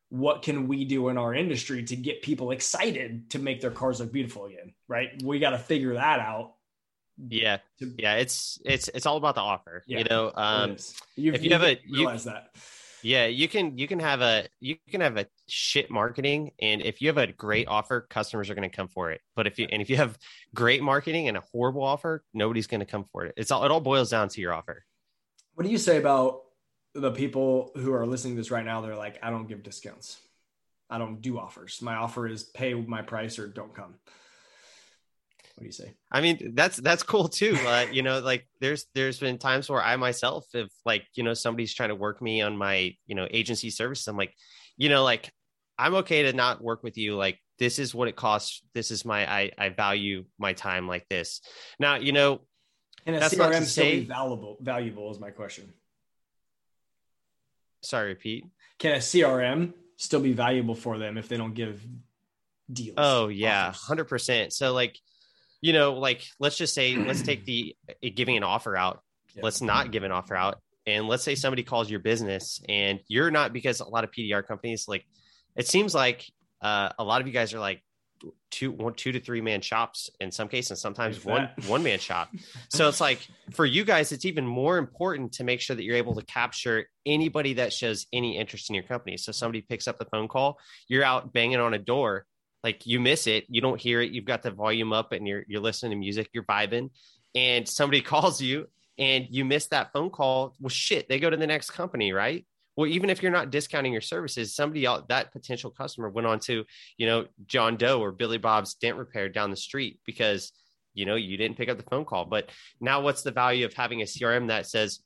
[0.09, 3.99] what can we do in our industry to get people excited to make their cars
[3.99, 4.73] look beautiful again?
[4.87, 5.21] Right?
[5.23, 6.53] We got to figure that out.
[7.27, 9.97] yeah To, yeah it's it's it's all about the offer Yeah.
[9.99, 10.77] you know um
[11.17, 12.49] you, if you have a- you- realize that.
[13.01, 17.01] Yeah, you can you can have a you can have a shit marketing and if
[17.01, 19.21] you have a great offer, customers are going to come for it.
[19.37, 20.17] But if you and if you have
[20.53, 23.33] great marketing and a horrible offer, nobody's going to come for it.
[23.37, 24.83] It's all it all boils down to your offer.
[25.55, 26.41] What do you say about
[26.95, 28.81] the people who are listening to this right now?
[28.81, 30.17] They're like, I don't give discounts.
[30.89, 31.81] I don't do offers.
[31.81, 33.95] My offer is pay my price or don't come.
[35.55, 35.93] What do you say?
[36.11, 37.55] I mean, that's that's cool too.
[37.65, 41.33] Uh, you know, like there's there's been times where I myself if like, you know,
[41.33, 44.33] somebody's trying to work me on my, you know, agency services, I'm like,
[44.77, 45.31] you know, like
[45.77, 47.15] I'm okay to not work with you.
[47.15, 48.63] Like this is what it costs.
[48.73, 51.41] This is my I I value my time like this.
[51.77, 52.39] Now, you know,
[53.05, 54.57] And a That's not to CRM still be say- valuable?
[54.61, 55.73] Valuable is my question.
[57.81, 58.45] Sorry, Pete.
[58.77, 61.85] Can a CRM still be valuable for them if they don't give
[62.71, 62.95] deals?
[62.97, 64.53] Oh yeah, hundred percent.
[64.53, 64.97] So like,
[65.61, 69.01] you know, like let's just say let's take the uh, giving an offer out.
[69.35, 69.41] Yeah.
[69.43, 73.31] Let's not give an offer out, and let's say somebody calls your business and you're
[73.31, 75.05] not because a lot of PDR companies like
[75.55, 76.25] it seems like
[76.61, 77.83] uh, a lot of you guys are like
[78.51, 81.69] two one two to three man shops in some cases sometimes one that.
[81.69, 82.29] one man shop
[82.69, 85.95] so it's like for you guys it's even more important to make sure that you're
[85.95, 89.17] able to capture anybody that shows any interest in your company.
[89.17, 92.25] So somebody picks up the phone call you're out banging on a door
[92.63, 95.43] like you miss it you don't hear it you've got the volume up and you're
[95.47, 96.89] you're listening to music you're vibing
[97.35, 101.37] and somebody calls you and you miss that phone call well shit they go to
[101.37, 102.45] the next company right
[102.79, 106.39] well even if you're not discounting your services somebody else that potential customer went on
[106.39, 106.63] to
[106.97, 110.51] you know john doe or billy bob's dent repair down the street because
[110.93, 112.25] you know you didn't pick up the phone call.
[112.25, 112.49] But
[112.81, 114.99] now what's the value of having a crm that says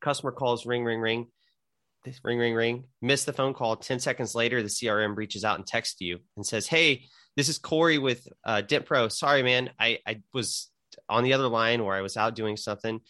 [0.00, 1.26] customer calls ring ring ring
[2.04, 3.76] this ring ring ring miss the phone call.
[3.76, 7.04] 10 seconds later the crm reaches out and texts you and says hey
[7.36, 9.08] this is cory with uh, dent pro.
[9.08, 9.70] Sorry man.
[9.78, 10.70] I i was
[11.08, 13.00] on the other line or i was out doing something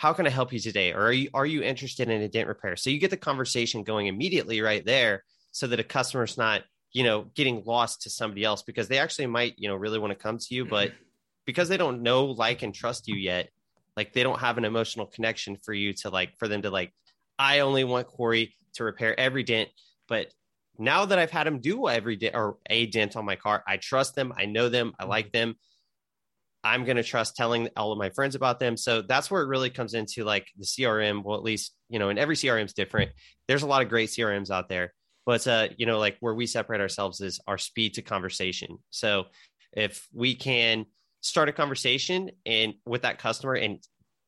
[0.00, 2.48] how can i help you today or are you are you interested in a dent
[2.48, 6.62] repair so you get the conversation going immediately right there so that a customer's not
[6.92, 10.10] you know, getting lost to somebody else because they actually might, you know, really want
[10.10, 10.92] to come to you, but
[11.46, 13.50] because they don't know, like, and trust you yet,
[13.96, 16.92] like they don't have an emotional connection for you to like, for them to like,
[17.38, 19.68] I only want Cory to repair every dent.
[20.08, 20.32] But
[20.78, 23.76] now that I've had him do every dent or a dent on my car, I
[23.76, 24.32] trust them.
[24.36, 24.92] I know them.
[24.98, 25.50] I like mm-hmm.
[25.50, 25.54] them.
[26.62, 28.76] I'm going to trust telling all of my friends about them.
[28.76, 31.22] So that's where it really comes into like the CRM.
[31.24, 33.10] Well, at least, you know, and every CRM is different.
[33.48, 34.92] There's a lot of great CRMs out there,
[35.24, 38.78] but, uh, you know, like where we separate ourselves is our speed to conversation.
[38.90, 39.26] So
[39.72, 40.86] if we can
[41.22, 43.78] start a conversation and with that customer and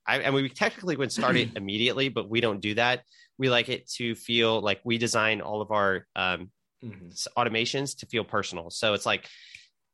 [0.06, 3.02] I, and we technically would start it immediately, but we don't do that.
[3.38, 6.50] We like it to feel like we design all of our um,
[6.84, 7.08] mm-hmm.
[7.38, 8.70] automations to feel personal.
[8.70, 9.28] So it's like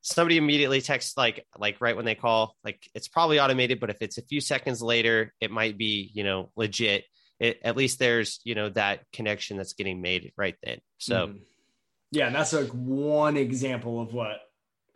[0.02, 3.96] somebody immediately texts like like right when they call like it's probably automated but if
[4.00, 7.04] it's a few seconds later it might be you know legit.
[7.40, 10.78] It, at least there's you know that connection that's getting made right then.
[10.98, 11.40] So mm.
[12.10, 14.40] yeah and that's like one example of what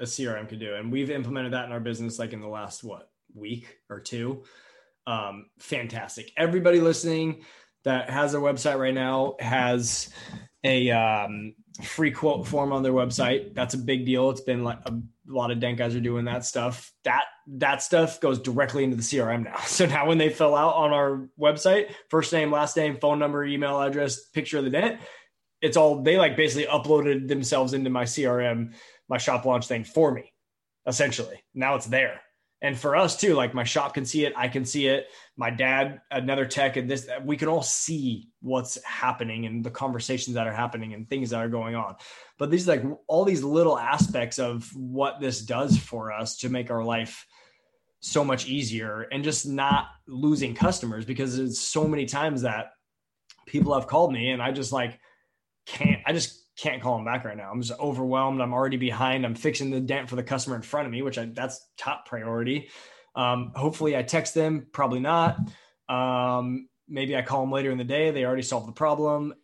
[0.00, 2.82] a crm could do and we've implemented that in our business like in the last
[2.82, 4.44] what week or two?
[5.06, 6.32] Um fantastic.
[6.36, 7.44] Everybody listening
[7.84, 10.10] that has a website right now has
[10.64, 13.54] a um, free quote form on their website.
[13.54, 14.30] That's a big deal.
[14.30, 16.92] It's been like a, lot of dent guys are doing that stuff.
[17.04, 19.56] That that stuff goes directly into the CRM now.
[19.66, 23.44] So now when they fill out on our website, first name, last name, phone number,
[23.44, 25.00] email address, picture of the dent,
[25.60, 28.74] it's all they like basically uploaded themselves into my CRM,
[29.08, 30.32] my shop launch thing for me,
[30.86, 31.42] essentially.
[31.54, 32.20] Now it's there
[32.62, 35.50] and for us too like my shop can see it i can see it my
[35.50, 40.46] dad another tech and this we can all see what's happening and the conversations that
[40.46, 41.94] are happening and things that are going on.
[42.38, 46.70] But these like all these little aspects of what this does for us to make
[46.70, 47.26] our life
[48.00, 52.72] so much easier and just not losing customers because it's so many times that
[53.46, 54.98] people have called me and i just like
[55.66, 57.50] can't i just can't call him back right now.
[57.50, 58.40] I'm just overwhelmed.
[58.40, 59.24] I'm already behind.
[59.24, 62.06] I'm fixing the dent for the customer in front of me, which I, that's top
[62.06, 62.68] priority.
[63.14, 65.38] Um, hopefully I text them, probably not.
[65.88, 68.10] Um, maybe I call them later in the day.
[68.10, 69.34] They already solved the problem.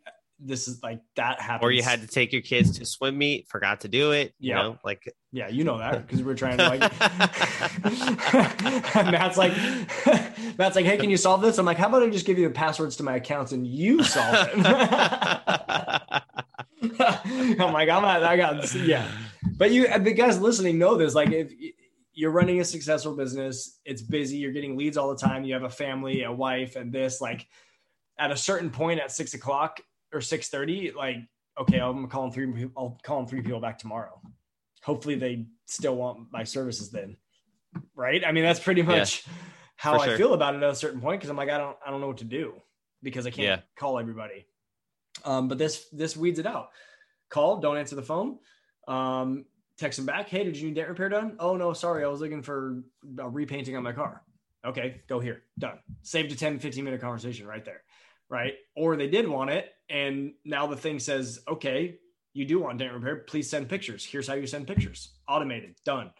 [0.40, 1.66] This is like that happens.
[1.66, 4.34] Or you had to take your kids to swim meet, forgot to do it.
[4.38, 6.80] You know, like yeah, you know that because we're trying to like.
[9.10, 9.52] Matt's like,
[10.58, 11.58] Matt's like, hey, can you solve this?
[11.58, 14.04] I'm like, how about I just give you the passwords to my accounts and you
[14.04, 16.02] solve it.
[17.00, 19.10] I'm like, I'm not, I got, yeah.
[19.56, 21.14] But you, the guys listening know this.
[21.14, 21.52] Like, if
[22.12, 25.64] you're running a successful business, it's busy, you're getting leads all the time, you have
[25.64, 27.46] a family, a wife, and this, like,
[28.18, 29.80] at a certain point at six o'clock
[30.12, 31.16] or 6:30, like,
[31.60, 34.20] okay, I'm calling three, I'll call three people back tomorrow.
[34.82, 37.16] Hopefully, they still want my services then,
[37.94, 38.24] right?
[38.24, 39.32] I mean, that's pretty much yeah,
[39.76, 41.90] how I feel about it at a certain point because I'm like, I don't, I
[41.90, 42.54] don't know what to do
[43.02, 43.60] because I can't yeah.
[43.76, 44.46] call everybody.
[45.24, 46.70] Um, but this this weeds it out.
[47.28, 48.38] Call, don't answer the phone.
[48.86, 49.44] Um,
[49.76, 50.28] text them back.
[50.28, 51.36] Hey, did you need dent repair done?
[51.38, 52.82] Oh no, sorry, I was looking for
[53.18, 54.22] a repainting on my car.
[54.64, 55.42] Okay, go here.
[55.58, 55.78] Done.
[56.02, 57.82] Saved a 10, 15 minute conversation right there.
[58.28, 58.54] Right.
[58.76, 59.72] Or they did want it.
[59.88, 61.98] And now the thing says, okay,
[62.34, 63.16] you do want dent repair.
[63.16, 64.04] Please send pictures.
[64.04, 65.12] Here's how you send pictures.
[65.28, 65.76] Automated.
[65.84, 66.10] Done.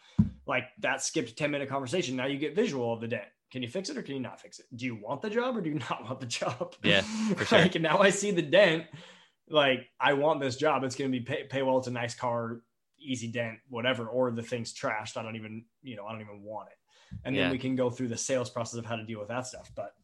[0.46, 2.16] Like that skipped 10 minute conversation.
[2.16, 4.40] Now you get visual of the dent can you fix it or can you not
[4.40, 4.66] fix it?
[4.74, 6.74] Do you want the job or do you not want the job?
[6.82, 7.58] Yeah, for sure.
[7.58, 8.84] like now I see the dent.
[9.48, 10.84] Like I want this job.
[10.84, 11.78] It's going to be pay, pay well.
[11.78, 12.60] It's a nice car,
[12.98, 14.06] easy dent, whatever.
[14.06, 15.16] Or the thing's trashed.
[15.16, 16.76] I don't even, you know, I don't even want it.
[17.24, 17.44] And yeah.
[17.44, 19.70] then we can go through the sales process of how to deal with that stuff.
[19.74, 19.94] But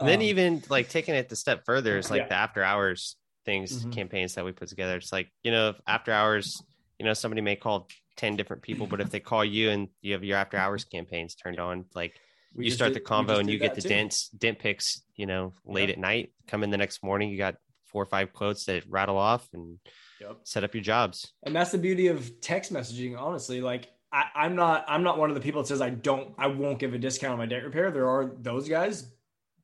[0.00, 2.28] um, then even like taking it the step further is like yeah.
[2.28, 3.90] the after hours things mm-hmm.
[3.90, 4.96] campaigns that we put together.
[4.96, 6.60] It's like you know after hours,
[6.98, 10.12] you know somebody may call 10 different people but if they call you and you
[10.12, 12.14] have your after hours campaigns turned on like
[12.54, 13.88] we you start did, the combo and you get the too.
[13.88, 15.98] dents dent picks you know late yep.
[15.98, 19.16] at night come in the next morning you got four or five quotes that rattle
[19.16, 19.78] off and
[20.20, 20.38] yep.
[20.44, 24.54] set up your jobs and that's the beauty of text messaging honestly like I, am
[24.54, 26.98] not I'm not one of the people that says I don't I won't give a
[26.98, 27.90] discount on my dent repair.
[27.90, 29.10] There are those guys,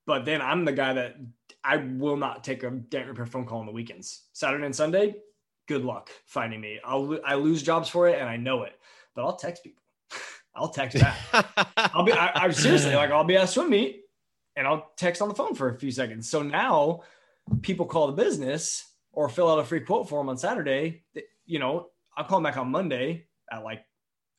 [0.07, 1.17] but then I'm the guy that
[1.63, 4.25] I will not take a dent repair phone call on the weekends.
[4.33, 5.15] Saturday and Sunday,
[5.69, 6.81] good luck finding me.
[6.85, 8.73] I'll I lose jobs for it and I know it,
[9.15, 9.83] but I'll text people.
[10.55, 11.19] I'll text back.
[11.77, 14.03] I'll be, I, am seriously like, I'll be at a swim meet
[14.57, 16.29] and I'll text on the phone for a few seconds.
[16.29, 17.03] So now
[17.63, 21.05] people call the business or fill out a free quote form on Saturday.
[21.47, 23.85] You know, I'll call them back on Monday at like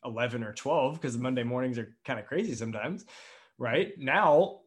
[0.05, 3.05] 11 or 12 because Monday mornings are kind of crazy sometimes.
[3.57, 4.59] Right now,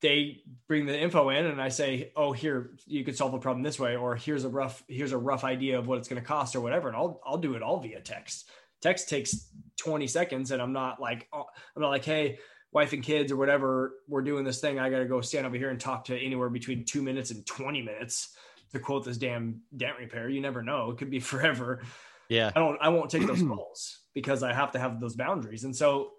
[0.00, 3.62] they bring the info in and I say, "Oh, here you could solve the problem
[3.62, 6.26] this way," or "Here's a rough here's a rough idea of what it's going to
[6.26, 8.50] cost," or whatever, and I'll I'll do it all via text
[8.80, 12.38] text takes 20 seconds and I'm not like, oh, I'm not like, Hey,
[12.72, 14.78] wife and kids or whatever, we're doing this thing.
[14.78, 17.44] I got to go stand over here and talk to anywhere between two minutes and
[17.46, 18.36] 20 minutes.
[18.72, 20.28] to quote this damn dent repair.
[20.28, 21.82] You never know; it could be forever.
[22.28, 22.78] Yeah, I don't.
[22.80, 25.64] I won't take those calls because I have to have those boundaries.
[25.64, 26.12] And so,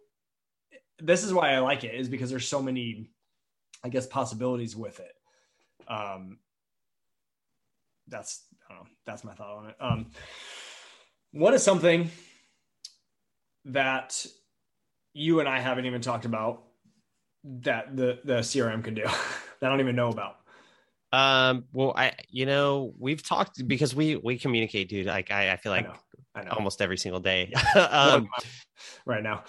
[0.97, 3.11] this is why I like it is because there's so many,
[3.83, 5.13] I guess, possibilities with it.
[5.87, 6.39] Um,
[8.07, 8.89] that's I don't know.
[9.05, 9.75] That's my thought on it.
[9.79, 10.11] Um,
[11.31, 12.09] what is something
[13.65, 14.25] that
[15.13, 16.63] you and I haven't even talked about
[17.43, 19.03] that the the CRM can do
[19.59, 20.37] that I don't even know about?
[21.11, 25.07] Um, well, I, you know, we've talked because we, we communicate, dude.
[25.07, 25.95] Like, I, I feel like I know,
[26.35, 26.51] I know.
[26.51, 27.51] almost every single day.
[27.75, 28.29] um,
[29.05, 29.43] right now.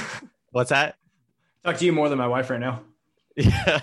[0.50, 0.96] what's that?
[1.64, 2.82] Talk to you more than my wife right now.
[3.36, 3.80] Yeah.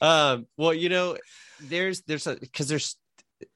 [0.00, 1.18] um, well, you know,
[1.62, 2.96] there's, there's a, cause there's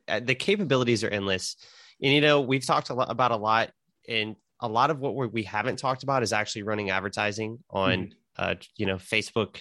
[0.09, 1.57] uh, the capabilities are endless
[2.03, 3.71] and, you know, we've talked a lot about a lot
[4.09, 7.99] and a lot of what we have not talked about is actually running advertising on,
[7.99, 8.13] mm-hmm.
[8.37, 9.61] uh, you know, Facebook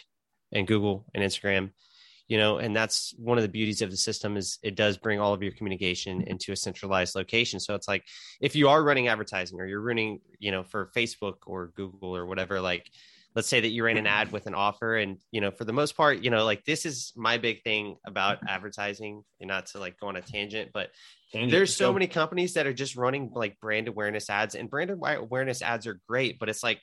[0.52, 1.72] and Google and Instagram
[2.28, 5.20] you know and that's one of the beauties of the system is it does bring
[5.20, 8.04] all of your communication into a centralized location so it's like
[8.42, 12.26] if you are running advertising or you're running you know for facebook or google or
[12.26, 12.90] whatever like
[13.36, 15.74] let's say that you ran an ad with an offer and you know for the
[15.74, 19.80] most part you know like this is my big thing about advertising and not to
[19.80, 20.90] like go on a tangent but.
[21.34, 25.62] There's so many companies that are just running like brand awareness ads and brand awareness
[25.62, 26.80] ads are great but it's like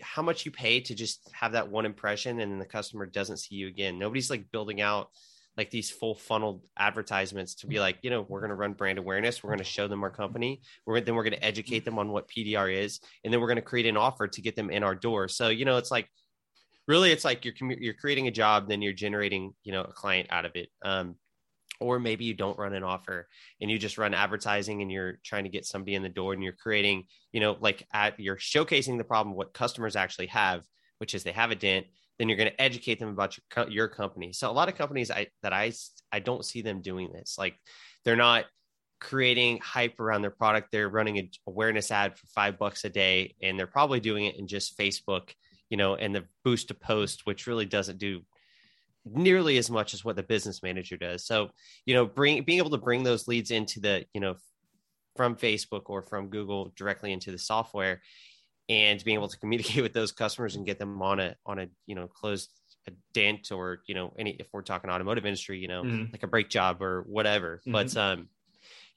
[0.00, 3.38] how much you pay to just have that one impression and then the customer doesn't
[3.38, 3.98] see you again.
[3.98, 5.10] Nobody's like building out
[5.56, 8.98] like these full funneled advertisements to be like, you know, we're going to run brand
[8.98, 9.42] awareness.
[9.42, 10.60] We're going to show them our company.
[10.84, 13.56] We're then we're going to educate them on what PDR is, and then we're going
[13.56, 15.28] to create an offer to get them in our door.
[15.28, 16.10] So you know, it's like
[16.86, 20.28] really, it's like you're you're creating a job, then you're generating you know a client
[20.30, 20.68] out of it.
[20.84, 21.16] Um,
[21.80, 23.28] or maybe you don't run an offer
[23.60, 26.42] and you just run advertising and you're trying to get somebody in the door and
[26.42, 30.64] you're creating you know like at you're showcasing the problem what customers actually have
[30.98, 31.86] which is they have a dent
[32.18, 34.32] then you're going to educate them about your, your company.
[34.32, 35.72] So a lot of companies i that i
[36.12, 37.36] i don't see them doing this.
[37.38, 37.58] Like
[38.04, 38.44] they're not
[39.00, 40.68] creating hype around their product.
[40.72, 44.36] They're running an awareness ad for five bucks a day and they're probably doing it
[44.36, 45.30] in just facebook
[45.68, 48.22] you know and the boost to post which really doesn't do
[49.06, 51.24] nearly as much as what the business manager does.
[51.24, 51.50] So,
[51.84, 54.36] you know, bring being able to bring those leads into the, you know,
[55.14, 58.02] from Facebook or from Google directly into the software
[58.68, 61.68] and being able to communicate with those customers and get them on a on a,
[61.86, 62.50] you know, closed
[62.88, 66.12] a dent or, you know, any if we're talking automotive industry, you know, mm-hmm.
[66.12, 67.60] like a brake job or whatever.
[67.66, 67.72] Mm-hmm.
[67.72, 68.28] But um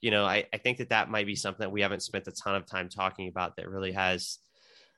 [0.01, 2.32] you know, I, I think that that might be something that we haven't spent a
[2.32, 4.39] ton of time talking about that really has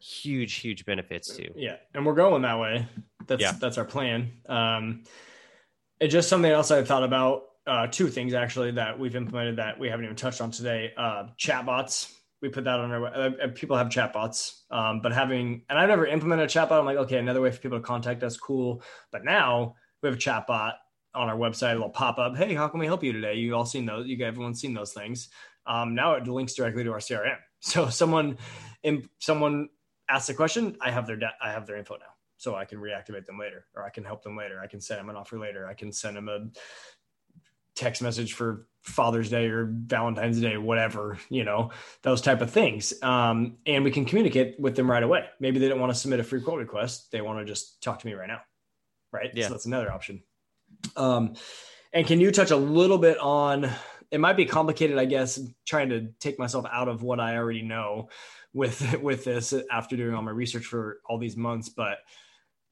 [0.01, 1.49] huge, huge benefits to.
[1.55, 2.87] Yeah, and we're going that way.
[3.27, 3.53] That's yeah.
[3.59, 4.31] that's our plan.
[4.47, 5.03] Um,
[5.99, 7.43] it's just something else I've thought about.
[7.67, 10.91] Uh, two things actually that we've implemented that we haven't even touched on today.
[10.97, 12.11] Uh, chatbots.
[12.41, 13.05] We put that on our.
[13.05, 16.79] Uh, people have chatbots, um, but having and I've never implemented a chatbot.
[16.79, 18.81] I'm like, okay, another way for people to contact us, cool.
[19.11, 20.73] But now we have a chatbot
[21.13, 21.75] on our website.
[21.75, 22.35] It'll pop up.
[22.35, 23.35] Hey, how can we help you today?
[23.35, 24.07] You all seen those?
[24.07, 25.29] You guys, everyone's seen those things.
[25.67, 27.37] Um, now it links directly to our CRM.
[27.63, 28.39] So someone,
[28.81, 29.69] in, someone
[30.11, 32.79] ask the question, I have their de- I have their info now, so I can
[32.79, 34.59] reactivate them later, or I can help them later.
[34.61, 35.67] I can send them an offer later.
[35.67, 36.49] I can send them a
[37.75, 42.93] text message for Father's Day or Valentine's Day, whatever, you know, those type of things.
[43.01, 45.25] Um, and we can communicate with them right away.
[45.39, 47.11] Maybe they don't want to submit a free quote request.
[47.11, 48.41] They want to just talk to me right now.
[49.11, 49.31] Right.
[49.33, 49.47] Yeah.
[49.47, 50.23] So that's another option.
[50.95, 51.35] Um,
[51.93, 53.69] and can you touch a little bit on,
[54.09, 57.61] it might be complicated, I guess, trying to take myself out of what I already
[57.61, 58.09] know
[58.53, 61.97] with with this after doing all my research for all these months, but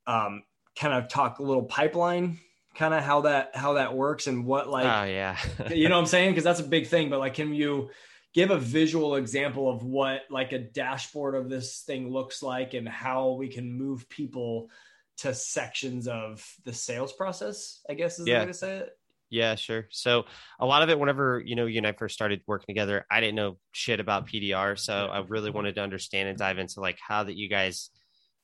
[0.08, 0.44] um,
[0.78, 2.40] kind of talk a little pipeline,
[2.76, 5.38] kind of how that how that works and what like oh yeah
[5.72, 7.10] you know what I'm saying because that's a big thing.
[7.10, 7.90] But like, can you
[8.34, 12.88] give a visual example of what like a dashboard of this thing looks like and
[12.88, 14.70] how we can move people
[15.18, 17.82] to sections of the sales process?
[17.90, 18.40] I guess is yeah.
[18.40, 18.99] the way to say it.
[19.30, 19.88] Yeah, sure.
[19.92, 20.26] So
[20.60, 23.20] a lot of it, whenever you know you and I first started working together, I
[23.20, 26.98] didn't know shit about PDR, so I really wanted to understand and dive into like
[27.00, 27.92] how that you guys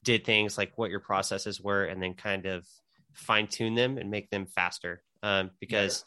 [0.03, 2.65] did things, like what your processes were, and then kind of
[3.13, 5.01] fine tune them and make them faster.
[5.23, 6.05] Um, because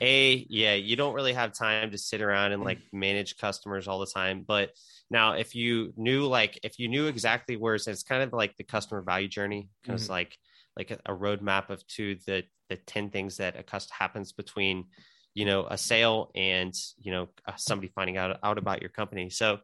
[0.00, 3.98] a yeah, you don't really have time to sit around and like manage customers all
[3.98, 4.44] the time.
[4.46, 4.70] But
[5.10, 8.56] now, if you knew like if you knew exactly where it's, it's kind of like
[8.56, 10.12] the customer value journey, because mm-hmm.
[10.12, 10.38] like
[10.76, 14.86] like a, roadmap of to the the 10 things that a cust happens between
[15.34, 19.30] you know a sale and you know uh, somebody finding out out about your company.
[19.30, 19.58] So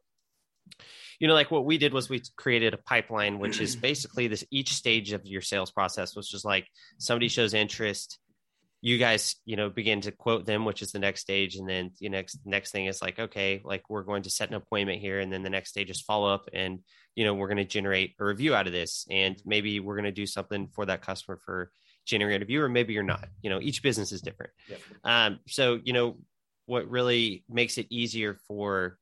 [1.21, 4.45] you know like what we did was we created a pipeline which is basically this
[4.51, 6.67] each stage of your sales process which is like
[6.99, 8.19] somebody shows interest
[8.83, 11.91] you guys you know begin to quote them which is the next stage and then
[12.01, 15.19] the next next thing is like okay like we're going to set an appointment here
[15.19, 16.81] and then the next stage is follow up and
[17.15, 20.05] you know we're going to generate a review out of this and maybe we're going
[20.05, 21.71] to do something for that customer for
[22.07, 23.29] generating a review, or maybe you're not.
[23.43, 24.53] You know, each business is different.
[24.69, 24.81] Yep.
[25.05, 26.17] Um, so you know
[26.65, 28.99] what really makes it easier for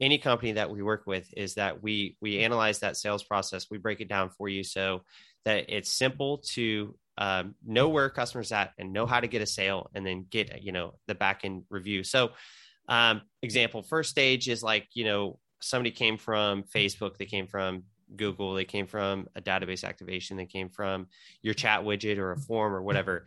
[0.00, 3.78] any company that we work with is that we we analyze that sales process we
[3.78, 5.02] break it down for you so
[5.44, 9.46] that it's simple to um, know where customers at and know how to get a
[9.46, 12.30] sale and then get you know the back end review so
[12.88, 17.82] um, example first stage is like you know somebody came from facebook they came from
[18.16, 21.06] google they came from a database activation they came from
[21.42, 23.24] your chat widget or a form or whatever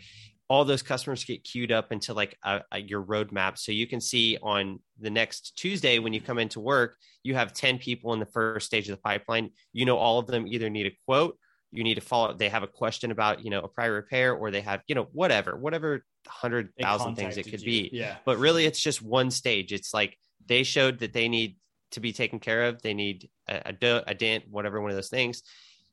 [0.51, 3.57] all those customers get queued up into like a, a, your roadmap.
[3.57, 7.53] So you can see on the next Tuesday when you come into work, you have
[7.53, 9.51] 10 people in the first stage of the pipeline.
[9.71, 11.37] You know, all of them either need a quote,
[11.71, 14.51] you need to follow, they have a question about, you know, a prior repair, or
[14.51, 17.65] they have, you know, whatever, whatever hundred thousand things it could you.
[17.65, 17.89] be.
[17.93, 18.17] Yeah.
[18.25, 19.71] But really, it's just one stage.
[19.71, 21.57] It's like they showed that they need
[21.91, 22.81] to be taken care of.
[22.81, 25.43] They need a, a, a dent, whatever one of those things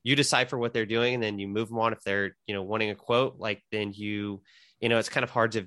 [0.05, 2.63] you decipher what they're doing and then you move them on if they're you know
[2.63, 4.41] wanting a quote like then you
[4.81, 5.67] you know it's kind of hard to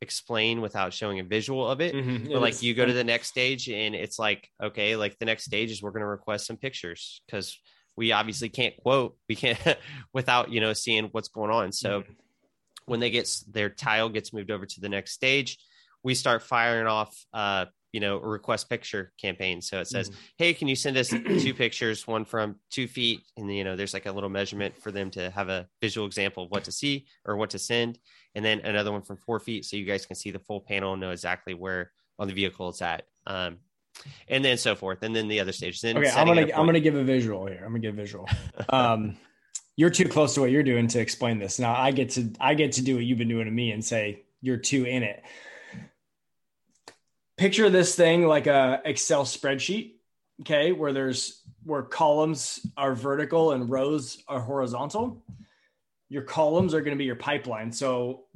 [0.00, 2.30] explain without showing a visual of it Mhm.
[2.30, 5.44] but like you go to the next stage and it's like okay like the next
[5.44, 7.58] stage is we're going to request some pictures because
[7.96, 9.58] we obviously can't quote we can't
[10.12, 11.72] without you know seeing what's going on.
[11.72, 12.16] So Mhm.
[12.86, 15.58] when they get their tile gets moved over to the next stage
[16.02, 19.62] we start firing off uh you know a request picture campaign.
[19.62, 20.14] So it says Mhm.
[20.36, 23.20] hey can you send us two pictures one from two feet?
[23.36, 26.44] And you know there's like a little measurement for them to have a visual example
[26.44, 27.98] of what to see or what to send.
[28.34, 30.92] And then another one from four feet so you guys can see the full panel
[30.92, 33.04] and know exactly where on the vehicle it's at.
[33.26, 33.58] Um
[34.28, 35.80] and then so forth and then the other stages.
[35.80, 37.62] then Okay, I'm gonna I'm gonna give a visual here.
[37.64, 38.28] I'm gonna give a visual.
[38.68, 39.16] Um,
[39.76, 41.58] you're too close to what you're doing to explain this.
[41.58, 43.84] Now I get to I get to do what you've been doing to me and
[43.84, 45.22] say you're too in it.
[47.36, 49.94] Picture this thing like a Excel spreadsheet,
[50.42, 55.24] okay, where there's where columns are vertical and rows are horizontal.
[56.08, 57.72] Your columns are going to be your pipeline.
[57.72, 58.26] So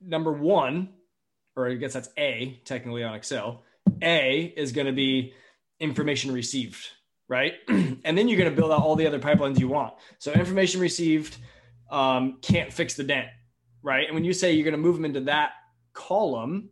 [0.00, 0.88] number one,
[1.54, 3.62] or I guess that's A technically on Excel.
[4.02, 5.34] A is going to be
[5.80, 6.86] information received,
[7.28, 7.54] right?
[7.68, 9.94] and then you're going to build out all the other pipelines you want.
[10.18, 11.36] So information received
[11.90, 13.28] um, can't fix the dent,
[13.82, 14.06] right?
[14.06, 15.52] And when you say you're going to move them into that
[15.92, 16.70] column,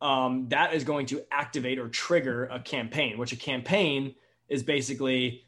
[0.00, 4.14] um, that is going to activate or trigger a campaign, which a campaign
[4.48, 5.44] is basically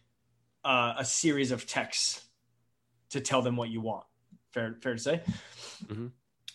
[0.64, 2.22] uh, a series of texts
[3.10, 4.04] to tell them what you want.
[4.50, 5.22] Fair, fair to say.
[5.86, 6.10] Mhm.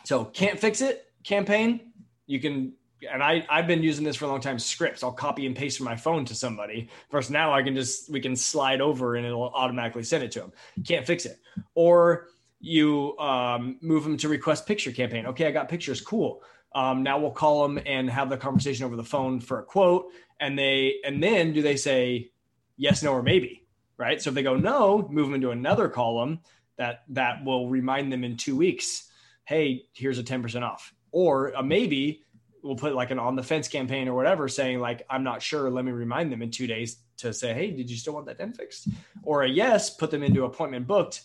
[0.06, 1.92] So can't fix it campaign.
[2.26, 2.74] You can,
[3.12, 4.60] and I I've been using this for a long time.
[4.60, 5.04] Scripts.
[5.04, 6.90] I'll copy and paste from my phone to somebody.
[7.10, 10.40] First, now I can just we can slide over and it'll automatically send it to
[10.40, 10.54] them.
[10.86, 11.40] Can't fix it.
[11.76, 12.28] Or
[12.60, 15.28] you um, move them to request picture campaign.
[15.28, 16.02] Okay, I got pictures.
[16.02, 16.42] Cool.
[16.74, 20.12] Um, now we'll call them and have the conversation over the phone for a quote.
[20.40, 22.32] And they and then do they say
[22.78, 23.66] yes, no, or maybe?
[23.98, 24.22] Right.
[24.22, 26.40] So if they go no, move them into another column
[26.78, 29.10] that that will remind them in two weeks.
[29.46, 30.94] Hey, here's a ten percent off.
[31.12, 32.24] Or a maybe
[32.68, 35.70] we'll put like an on the fence campaign or whatever, saying like I'm not sure.
[35.70, 38.38] Let me remind them in two days to say, hey, did you still want that
[38.38, 38.90] dent fixed?
[39.24, 41.22] Or a yes, put them into appointment booked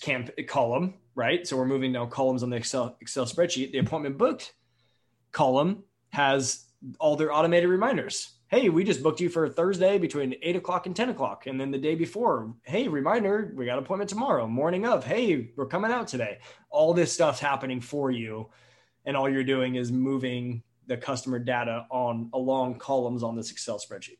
[0.00, 1.46] camp column, right?
[1.46, 3.72] So we're moving now columns on the Excel Excel spreadsheet.
[3.72, 4.52] The appointment booked
[5.32, 6.66] column has
[7.00, 8.34] all their automated reminders.
[8.48, 11.46] Hey, we just booked you for Thursday between eight o'clock and 10 o'clock.
[11.46, 15.66] And then the day before, hey, reminder, we got appointment tomorrow, morning of, hey, we're
[15.66, 16.38] coming out today.
[16.70, 18.48] All this stuff's happening for you.
[19.08, 23.78] And all you're doing is moving the customer data on along columns on this Excel
[23.78, 24.18] spreadsheet.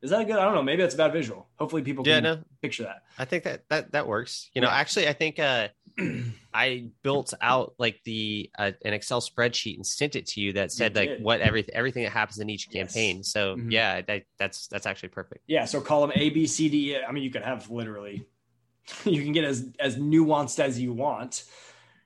[0.00, 0.36] Is that good?
[0.36, 0.62] I don't know.
[0.62, 1.48] Maybe that's a bad visual.
[1.58, 3.02] Hopefully people yeah can no picture that.
[3.18, 4.48] I think that that that works.
[4.54, 4.74] You know, Yeah.
[4.74, 5.68] actually, I think uh,
[6.54, 10.72] I built out like the uh, an Excel spreadsheet and sent it to you that
[10.72, 12.94] said like what everything everything that happens in each Yes.
[12.94, 13.22] campaign.
[13.22, 13.70] So Mhm.
[13.70, 15.44] yeah, that, that's that's actually perfect.
[15.46, 16.96] Yeah, so column A, B, C, D.
[16.96, 18.24] I mean, you could have literally,
[19.04, 21.44] you can get as as nuanced as you want,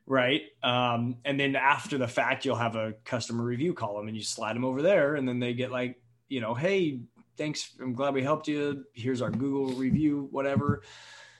[0.06, 0.42] right?
[0.62, 4.54] Um, and then after the fact, you'll have a customer review column, and you slide
[4.54, 7.00] them over there, and then they get like, you know, hey,
[7.36, 8.84] thanks, I'm glad we helped you.
[8.94, 10.82] Here's our Google review, whatever.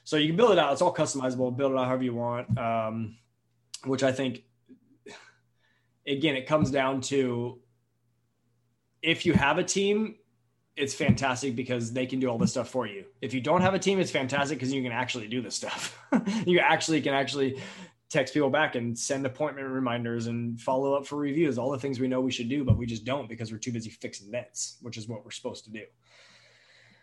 [0.03, 0.71] So you can build it out.
[0.71, 1.55] It's all customizable.
[1.55, 2.57] Build it out however you want.
[2.57, 3.17] Um,
[3.83, 4.43] which I think,
[6.05, 7.59] again, it comes down to
[9.01, 10.15] if you have a team,
[10.75, 13.05] it's fantastic because they can do all this stuff for you.
[13.21, 15.99] If you don't have a team, it's fantastic because you can actually do this stuff.
[16.45, 17.59] you actually can actually
[18.09, 21.99] text people back and send appointment reminders and follow up for reviews, all the things
[21.99, 24.77] we know we should do, but we just don't because we're too busy fixing vents,
[24.81, 25.83] which is what we're supposed to do.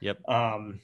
[0.00, 0.28] Yep.
[0.28, 0.80] Um,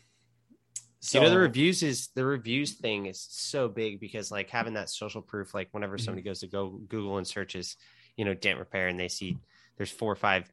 [1.01, 4.75] so you know, the reviews is the reviews thing is so big because like having
[4.75, 6.01] that social proof, like whenever Mhm.
[6.05, 7.77] somebody goes to go Google and searches,
[8.17, 9.39] you know, dent repair and they see
[9.79, 10.53] there's four or five,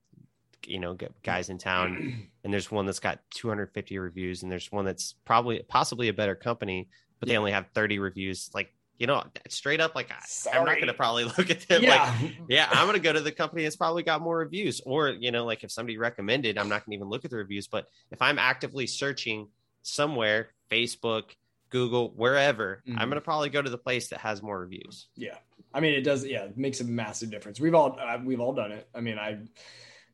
[0.66, 4.86] you know, guys in town and there's one that's got 250 reviews and there's one
[4.86, 6.88] that's probably possibly a better company,
[7.20, 8.50] but they only have 30 reviews.
[8.54, 11.84] Like you know, straight up, like I, I'm not going to probably look at them.
[11.84, 12.14] yeah.
[12.22, 14.82] Like, yeah, I'm going to go to the company that's probably got more reviews.
[14.86, 17.38] Or, you know, like if somebody recommended, I'm not going to even look at the
[17.38, 17.68] reviews.
[17.68, 19.50] But if I'm actively searching
[19.84, 21.24] somewhere, Facebook,
[21.70, 22.94] Google, wherever, Mhm.
[22.98, 25.08] I'm going to probably go to the place that has more reviews.
[25.16, 25.38] Yeah,
[25.74, 26.26] I mean, it does.
[26.26, 27.60] Yeah, it makes a massive difference.
[27.60, 28.88] We've all uh, we've all done it.
[28.96, 29.40] I mean, I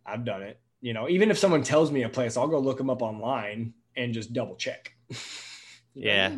[0.05, 0.59] I've done it.
[0.81, 3.73] You know, even if someone tells me a place, I'll go look them up online
[3.95, 4.93] and just double check.
[5.09, 5.15] You
[5.95, 6.35] know, Yeah.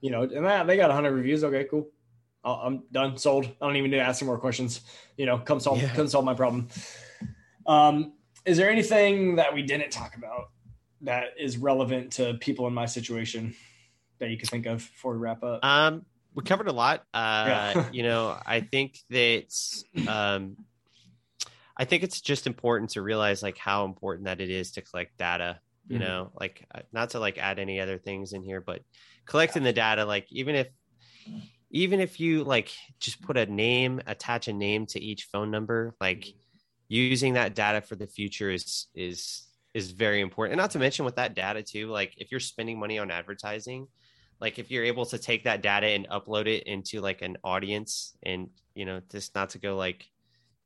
[0.00, 1.44] You know, and that, they got 100 reviews.
[1.44, 1.88] Okay, cool.
[2.42, 3.18] I'm done.
[3.18, 3.44] Sold.
[3.60, 4.80] I don't even need to ask any more questions.
[5.16, 5.94] You know, come solve Yeah.
[5.94, 6.68] come solve my problem.
[7.66, 8.14] Um,
[8.46, 10.50] is there anything that we didn't talk about
[11.02, 13.54] that is relevant to people in my situation
[14.18, 15.62] that you could think of before we wrap up?
[15.64, 17.04] Um, we covered a lot.
[17.12, 17.44] Uh,
[17.74, 17.88] Yeah.
[17.92, 19.52] you know, I think that
[20.08, 20.56] um,
[21.76, 25.18] I think it's just important to realize like how important that it is to collect
[25.18, 25.60] data.
[25.90, 26.00] You Mhm.
[26.00, 28.82] know, like uh, not to like add any other things in here, but
[29.26, 30.68] collecting the data, like even if
[31.70, 35.94] even if you like just put a name, attach a name to each phone number,
[36.00, 36.26] like
[36.88, 40.54] using that data for the future is is is very important.
[40.54, 43.88] And not to mention with that data too, like if you're spending money on advertising,
[44.40, 48.16] like if you're able to take that data and upload it into like an audience
[48.24, 50.06] and you know just not to go like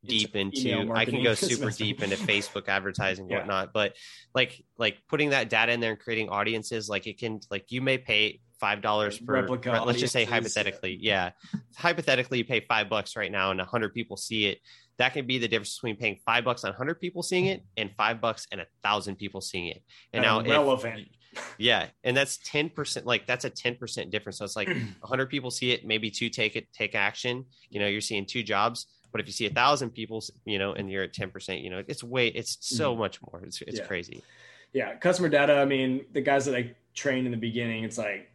[0.07, 3.39] deep Into i can go super deep into facebook advertising Yeah.
[3.39, 3.95] whatnot but
[4.35, 7.81] like like putting that data in there and creating audiences like it can like you
[7.81, 11.31] may pay five dollars per Replica let's just say hypothetically yeah.
[11.77, 14.59] hypothetically you pay five bucks right now and a hundred people see it
[14.97, 17.65] that can be the difference between paying five bucks on a hundred people seeing it
[17.77, 19.83] and five bucks and a thousand people seeing it
[20.13, 21.09] and now if- relevant.
[21.59, 23.07] yeah, and that's ten percent.
[23.07, 24.39] Like that's a ten percent difference.
[24.39, 24.69] So it's like
[25.03, 27.47] hundred people see it, maybe two take it, take action.
[27.71, 28.87] You know, you're seeing two jobs.
[29.15, 31.71] But if you see a thousand people, you know, and you're at ten percent, you
[31.71, 32.99] know, it's way, it's so mm-hmm.
[33.03, 33.41] much more.
[33.45, 33.87] It's it's Yeah.
[33.87, 34.25] crazy.
[34.73, 35.55] Yeah, customer data.
[35.55, 38.29] I mean, the guys that I trained in the beginning, it's like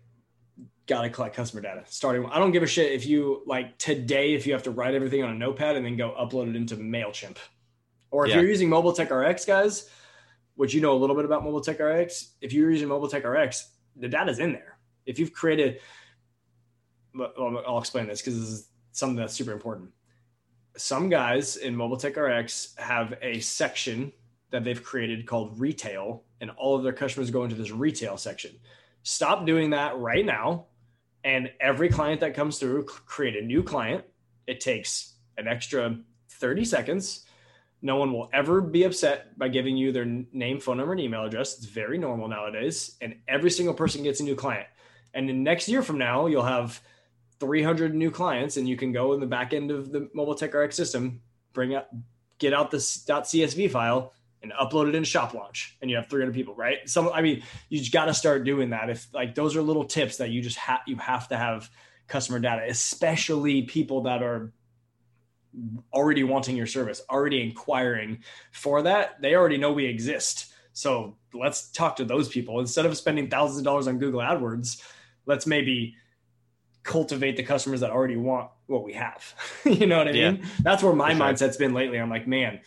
[0.87, 1.83] gotta collect customer data.
[1.87, 4.93] Starting, I don't give a shit if you like today if you have to write
[4.93, 7.35] everything on a notepad and then go upload it into Mailchimp,
[8.09, 8.39] or if Yeah.
[8.39, 9.89] you're using Mobile Tech RX, guys,
[10.55, 12.35] which you know a little bit about Mobile Tech RX.
[12.39, 14.77] If you're using Mobile Tech RX, the data's in there.
[15.05, 15.81] If you've created,
[17.13, 17.33] well,
[17.67, 19.91] I'll explain this because this is something that's super important.
[20.77, 24.13] Some guys in Mobile Tech RX have a section
[24.51, 28.51] that they've created called retail, and all of their customers go into this retail section.
[29.03, 30.65] Stop doing that right now.
[31.23, 34.05] And every client that comes through, create a new client.
[34.47, 35.97] It takes an extra
[36.29, 37.25] 30 seconds.
[37.81, 41.25] No one will ever be upset by giving you their name, phone number, and email
[41.25, 41.57] address.
[41.57, 42.97] It's very normal nowadays.
[43.01, 44.67] And every single person gets a new client.
[45.13, 46.81] And then next year from now, you'll have
[47.39, 50.53] 300 new clients, and you can go in the back end of the Mobile Tech
[50.53, 51.21] RX system,
[51.53, 51.89] bring up,
[52.37, 56.33] get out this .csv file, and upload it in Shop Launch, and you have 300
[56.33, 56.77] people, right?
[56.85, 58.89] Some, I mean, you just got to start doing that.
[58.89, 61.69] If like those are little tips that you just have, you have to have
[62.07, 64.53] customer data, especially people that are
[65.93, 68.19] already wanting your service, already inquiring
[68.51, 69.21] for that.
[69.21, 70.53] They already know we exist.
[70.73, 74.81] So let's talk to those people instead of spending thousands of dollars on Google AdWords.
[75.25, 75.95] Let's maybe
[76.83, 79.33] cultivate the customers that already want what we have.
[79.65, 80.45] you know what I Yeah, mean?
[80.61, 81.19] That's where my sure.
[81.21, 81.97] mindset's been lately.
[81.99, 82.59] I'm like, man,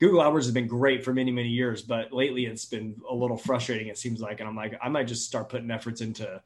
[0.00, 3.36] Google AdWords has been great for many, many years, but lately it's been a little
[3.36, 4.40] frustrating, it seems like.
[4.40, 6.40] And I'm like, I might just start putting efforts into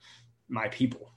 [0.48, 1.12] my people.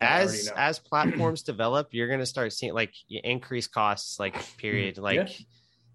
[0.00, 4.36] that I already As as platforms develop, you're gonna start seeing like increased costs, like
[4.58, 4.98] period.
[4.98, 5.16] Like.
[5.16, 5.44] Yeah.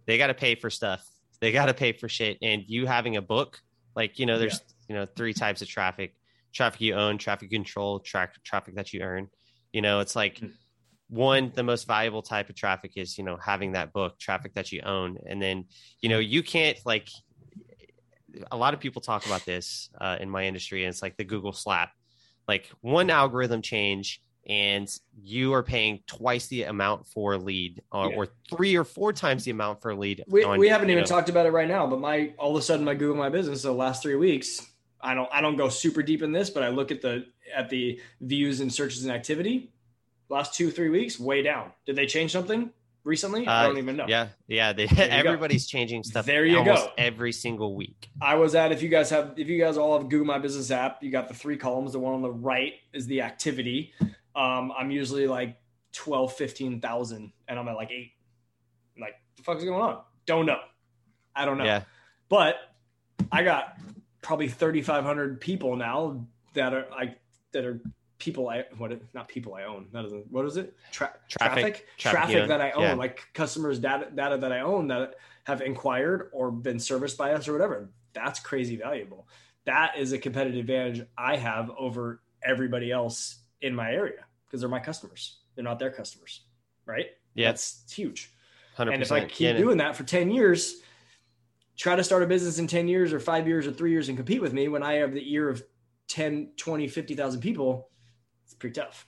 [0.08, 1.04] they got to pay for stuff.
[1.42, 2.38] They got to pay for shit.
[2.42, 3.60] And you having a book,
[3.96, 6.14] like you know, there's you know three types of traffic:
[6.56, 9.28] traffic you own, traffic control, track traffic that you earn.
[9.74, 10.54] You know, it's like Mhm.
[11.10, 14.72] one the most valuable type of traffic is you know having that book traffic that
[14.72, 15.66] you own and then
[16.02, 17.08] you know you can't like
[18.52, 21.24] a lot of people talk about this uh, in my industry and it's like the
[21.24, 21.92] google slap
[22.48, 24.90] like one algorithm change and
[25.22, 28.16] you are paying twice the amount for a lead or, Yeah.
[28.16, 31.02] or three or four times the amount for a lead we, on, we haven't even
[31.02, 33.30] know, talked about it right now, but my all of a sudden my Google My
[33.30, 34.62] Business the last three weeks,
[35.06, 37.26] I don't I don't go super deep in this, but I look at the
[37.56, 39.72] at the views and searches and activity.
[40.30, 41.72] Last two three weeks, way down.
[41.86, 42.72] Did they change something
[43.04, 43.46] recently?
[43.46, 44.06] I Uh, don't even know.
[44.08, 45.04] yeah yeah they, you go.
[45.04, 46.92] everybody's changing stuff There you almost go.
[46.98, 50.10] every single week I was at if you guys have if you guys all have
[50.10, 51.92] Google My Business app, you got the three columns.
[51.94, 53.94] The one on the right is the activity.
[54.36, 55.58] Um, I'm usually like
[55.94, 58.12] 12, 15,000 and I'm at like eight.
[58.96, 60.00] I'm like, the fuck is going on?
[60.26, 60.60] Don't know.
[61.36, 61.64] I don't know.
[61.66, 61.84] yeah
[62.28, 62.56] But
[63.32, 63.78] I got
[64.26, 67.20] probably 3,500 people now that are like
[67.52, 67.80] that are
[68.18, 69.88] people I what not people I own.
[69.92, 70.76] That isn't what is it?
[70.92, 71.86] Tra- Traffic.
[71.98, 72.94] traffic Traffic that I own, Yeah.
[72.96, 77.48] like customers data data that I own that have inquired or been serviced by us
[77.48, 77.90] or whatever.
[78.14, 79.28] That's crazy valuable.
[79.66, 84.70] That is a competitive advantage I have over everybody else in my area because they're
[84.70, 85.38] my customers.
[85.54, 86.42] They're not their customers,
[86.88, 87.08] right?
[87.36, 87.50] Yeah.
[87.50, 88.32] That's huge.
[88.78, 88.92] 100%.
[88.94, 90.82] And if I keep Yeah, doing that for 10 years,
[91.78, 94.18] try to start a business in 10 years or five years or three years and
[94.18, 95.64] compete with me when I have the ear of
[96.08, 97.90] 10, 20, 50,000 people,
[98.46, 99.08] it's pretty tough.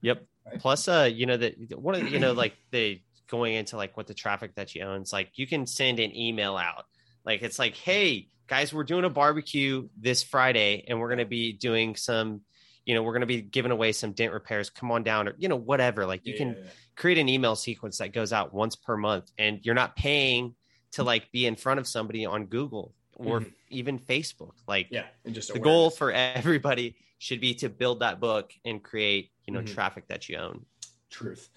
[0.00, 0.24] Yep.
[0.46, 0.58] Right.
[0.58, 3.96] Plus, uh, you know that one of the- you know like the going into like
[3.96, 5.00] what the traffic that you own.
[5.00, 6.84] It's like you can send an email out.
[7.24, 11.52] Like it's like, hey guys, we're doing a barbecue this Friday, and we're gonna be
[11.52, 12.40] doing some.
[12.84, 14.68] You know, we're gonna be giving away some dent repairs.
[14.68, 16.04] Come on down, or you know, whatever.
[16.06, 16.56] Like you can
[16.96, 20.56] create an email sequence that goes out once per month, and you're not paying
[20.92, 23.52] to like be in front of somebody on Google or Mhm.
[23.70, 24.54] even Facebook.
[24.66, 25.06] Like Yeah.
[25.24, 29.52] And just the goal for everybody should be to build that book and create you
[29.54, 29.74] know Mhm.
[29.74, 30.66] traffic that you own
[31.10, 31.50] truth.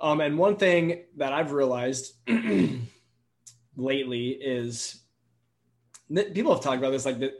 [0.00, 2.14] Um, and one thing that I've realized
[3.76, 5.00] lately is
[6.10, 7.34] that people have talked about this, like the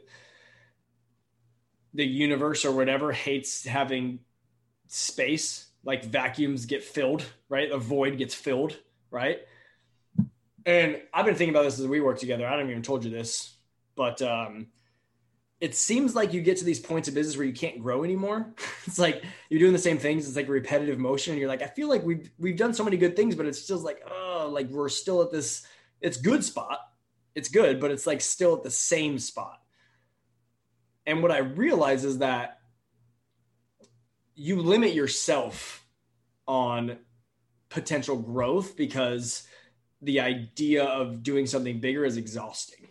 [1.95, 4.21] the universe or whatever hates having
[4.87, 7.71] space, like vacuums get filled, right?
[7.71, 8.77] A void gets filled,
[9.11, 9.41] right?
[10.67, 12.45] And I've been thinking about this as we work together.
[12.45, 13.57] I haven't even told you this,
[13.95, 14.67] but um,
[15.61, 18.53] it seems like you get to these points of business where you can't grow anymore.
[18.87, 20.27] it's like you're doing the same things.
[20.27, 21.33] It's like repetitive motion.
[21.33, 23.63] And you're like, I feel like we've we've done so many good things, but it's
[23.63, 25.65] still like, oh, like we're still at this.
[26.01, 26.81] It's good spot.
[27.37, 29.61] It's good, but it's like still at the same spot.
[31.07, 32.59] And what I realize is that
[34.35, 35.87] you limit yourself
[36.49, 36.99] on
[37.69, 39.47] potential growth because
[40.03, 42.89] the idea of doing something bigger is exhausting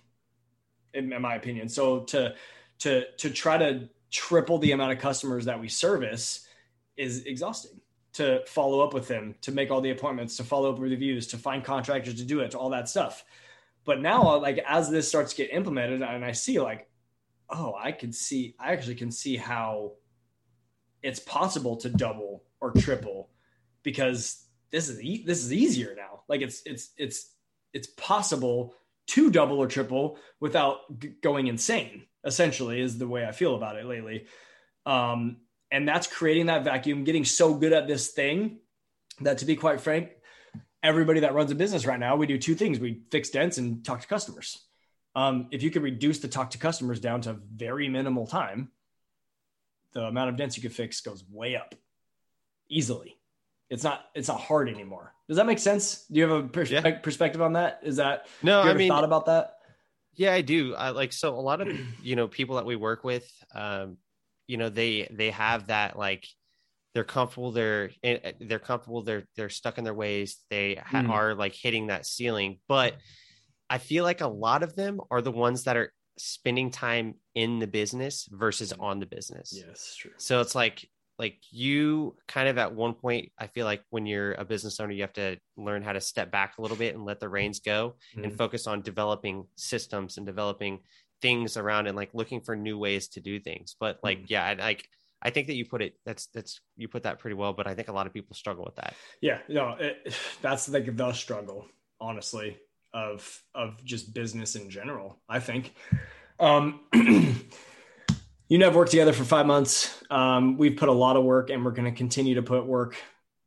[0.94, 1.70] in, in my opinion.
[1.70, 2.36] So to
[2.80, 6.48] to to try to triple the amount of customers that we service
[6.98, 7.82] is exhausting.
[8.14, 11.28] To follow up with them to make all the appointments to follow up with reviews
[11.28, 13.26] to find contractors to do it to all that stuff.
[13.84, 16.90] But now uh, like as this starts to get implemented and i see like
[17.50, 19.92] oh i can see i actually can see how
[21.04, 23.30] it's possible to double or triple
[23.84, 27.32] because this is e- this is easier now like it's it's it's
[27.74, 28.74] it's possible
[29.08, 33.76] to double or triple without g- going insane essentially is the way i feel about
[33.76, 34.26] it lately.
[34.86, 35.38] Um
[35.72, 38.60] and that's creating that vacuum getting so good at this thing
[39.22, 40.12] that to be quite frank
[40.84, 42.80] everybody that runs a business right now we do two things.
[42.80, 44.62] We fix dents and talk to customers.
[45.16, 48.72] Um, if you could reduce the talk to customers down to very minimal time
[49.96, 51.74] the amount of dents you could fix goes way up
[52.70, 53.15] easily
[53.70, 55.14] it's not it's not hard anymore.
[55.28, 56.06] Does that make sense?
[56.08, 56.92] Do you have a perspe- Yeah.
[57.00, 57.80] perspective on that?
[57.84, 59.54] Is that no you i mean thought about that?
[60.16, 60.76] yeah i do.
[60.76, 61.68] I like so a lot of
[62.04, 63.98] you know people that we work with um
[64.48, 66.26] you know they they have that like
[66.94, 70.38] they're comfortable they're eh, they're comfortable they're they're stuck in their ways.
[70.50, 71.10] They ha- Mhm.
[71.10, 72.60] are like hitting that ceiling.
[72.68, 72.96] But
[73.70, 77.58] i feel like a lot of them are the ones that are spending time in
[77.60, 79.52] the business versus on the business.
[79.54, 80.12] Yes true.
[80.18, 80.88] So it's like
[81.18, 84.92] like you kind of at one point i feel like when you're a business owner
[84.92, 87.60] you have to learn how to step back a little bit and let the reins
[87.60, 88.38] go and Mhm.
[88.38, 90.80] focus on developing systems and developing
[91.22, 94.30] things around and like looking for new ways to do things but like Mhm.
[94.30, 94.88] yeah I, like
[95.22, 97.74] i think that you put it that's that's you put that pretty well but i
[97.74, 101.68] think a lot of people struggle with that Yeah, no, it, that's like the struggle,
[102.00, 102.58] honestly,
[102.94, 105.18] of of just business in general.
[105.30, 105.74] I think.
[106.40, 106.82] Um,
[108.48, 110.04] you and I've worked together for five months.
[110.10, 112.96] Um, we've put a lot of work, and we're going to continue to put work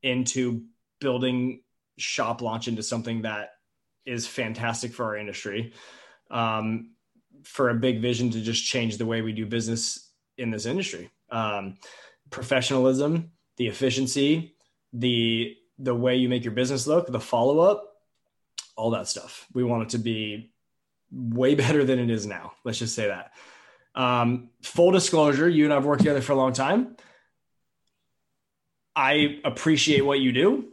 [0.03, 0.65] into
[1.01, 1.63] building
[1.99, 3.51] shop launch into something that
[4.07, 5.73] is fantastic for our industry.
[6.31, 6.91] Um,
[7.45, 11.11] for a big vision to just change the way we do business in this industry.
[11.31, 11.79] Um,
[12.31, 14.57] professionalism, the efficiency,
[14.93, 17.85] the the way you make your business look, the follow up,
[18.77, 19.47] all that stuff.
[19.55, 20.51] We want it to be
[21.13, 22.53] way better than it is now.
[22.65, 23.33] Let's just say that.
[23.99, 26.97] Um, full disclosure, you and I've worked together for a long time.
[28.95, 30.69] I appreciate what you do.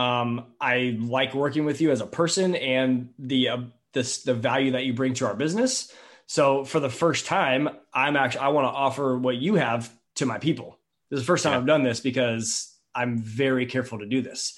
[0.00, 3.58] Um, I like working with you as a person and the uh,
[3.92, 5.92] this the value that you bring to our business.
[6.26, 10.26] So for the first time, I'm actually I want to offer what you have to
[10.26, 10.78] my people.
[11.10, 11.58] This is the first time Yeah.
[11.58, 14.56] I've done this because I'm very careful to do this.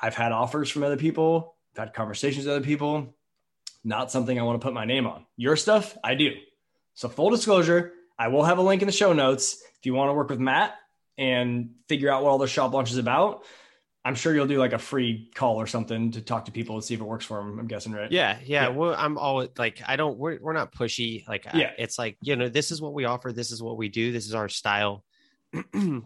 [0.00, 3.14] I've had offers from other people, I've had conversations with other people.
[3.84, 5.24] Not something I want to put my name on.
[5.36, 6.32] Your stuff, I do.
[7.00, 10.10] So full disclosure, I will have a link in the show notes if you want
[10.10, 10.74] to work with Matt
[11.16, 13.42] and figure out what all the shop launch is about.
[14.04, 16.84] I'm sure you'll do like a free call or something to talk to people and
[16.84, 17.58] see if it works for them.
[17.58, 18.12] I'm guessing, right?
[18.12, 18.68] yeah yeah, Yeah.
[18.68, 21.70] Well, i'm always like i don't we're, we're not pushy like I- Yeah.
[21.78, 24.26] it's like you know this is what we offer this is what we do this
[24.26, 25.02] is our style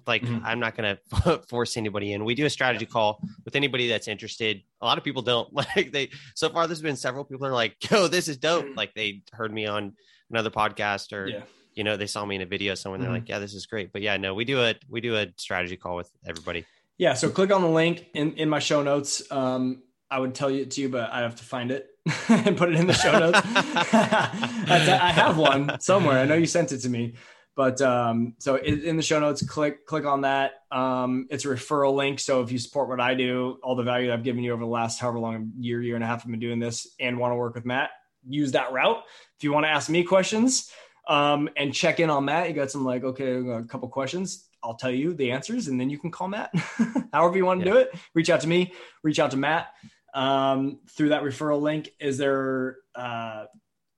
[0.07, 0.42] like Mhm.
[0.45, 0.99] i'm not gonna
[1.49, 5.03] force anybody in we do a strategy call with anybody that's interested a lot of
[5.03, 8.28] people don't like they so far there's been several people that are like yo this
[8.28, 9.92] is dope like they heard me on
[10.35, 11.43] another podcast or Yeah.
[11.74, 13.01] you know, they saw me in a video somewhere.
[13.01, 13.14] They're Mhm.
[13.20, 13.93] like, yeah, this is great.
[13.93, 16.64] But yeah, no, we do a we do a strategy call with everybody.
[16.99, 19.22] Yeah, so click on the link in, in my show notes.
[19.32, 21.89] Um, I would tell you to you, but I have to find it
[22.28, 23.41] and put it in the show notes.
[23.45, 26.18] I have one somewhere.
[26.20, 27.14] I know you sent it to me,
[27.57, 30.53] but um, so in, in the show notes, click click on that.
[30.70, 32.20] Um, it's a referral link.
[32.20, 34.62] So if you support what I do, all the value that I've given you over
[34.62, 37.32] the last however long year, year and a half I've been doing this, and want
[37.32, 37.91] to work with Matt,
[38.29, 39.03] use that route.
[39.39, 40.70] If you want to ask me questions
[41.09, 44.49] um, and check in on Matt, you got some like okay, a couple questions.
[44.62, 46.51] I'll tell you the answers, and then you can call Matt.
[47.12, 47.72] However you want to Yeah.
[47.72, 48.72] do it, reach out to me,
[49.03, 49.68] reach out to Matt
[50.14, 51.91] um, through that referral link.
[52.01, 53.45] Is there uh,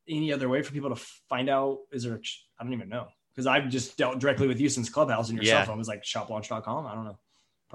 [0.09, 0.97] any other way for people to
[1.29, 1.79] find out?
[1.93, 2.21] Is there?
[2.59, 5.45] I don't even know because I've just dealt directly with you since Clubhouse, and your
[5.45, 5.59] Yeah.
[5.59, 6.87] cell phone was like shoplaunch.com.
[6.87, 7.19] I don't know,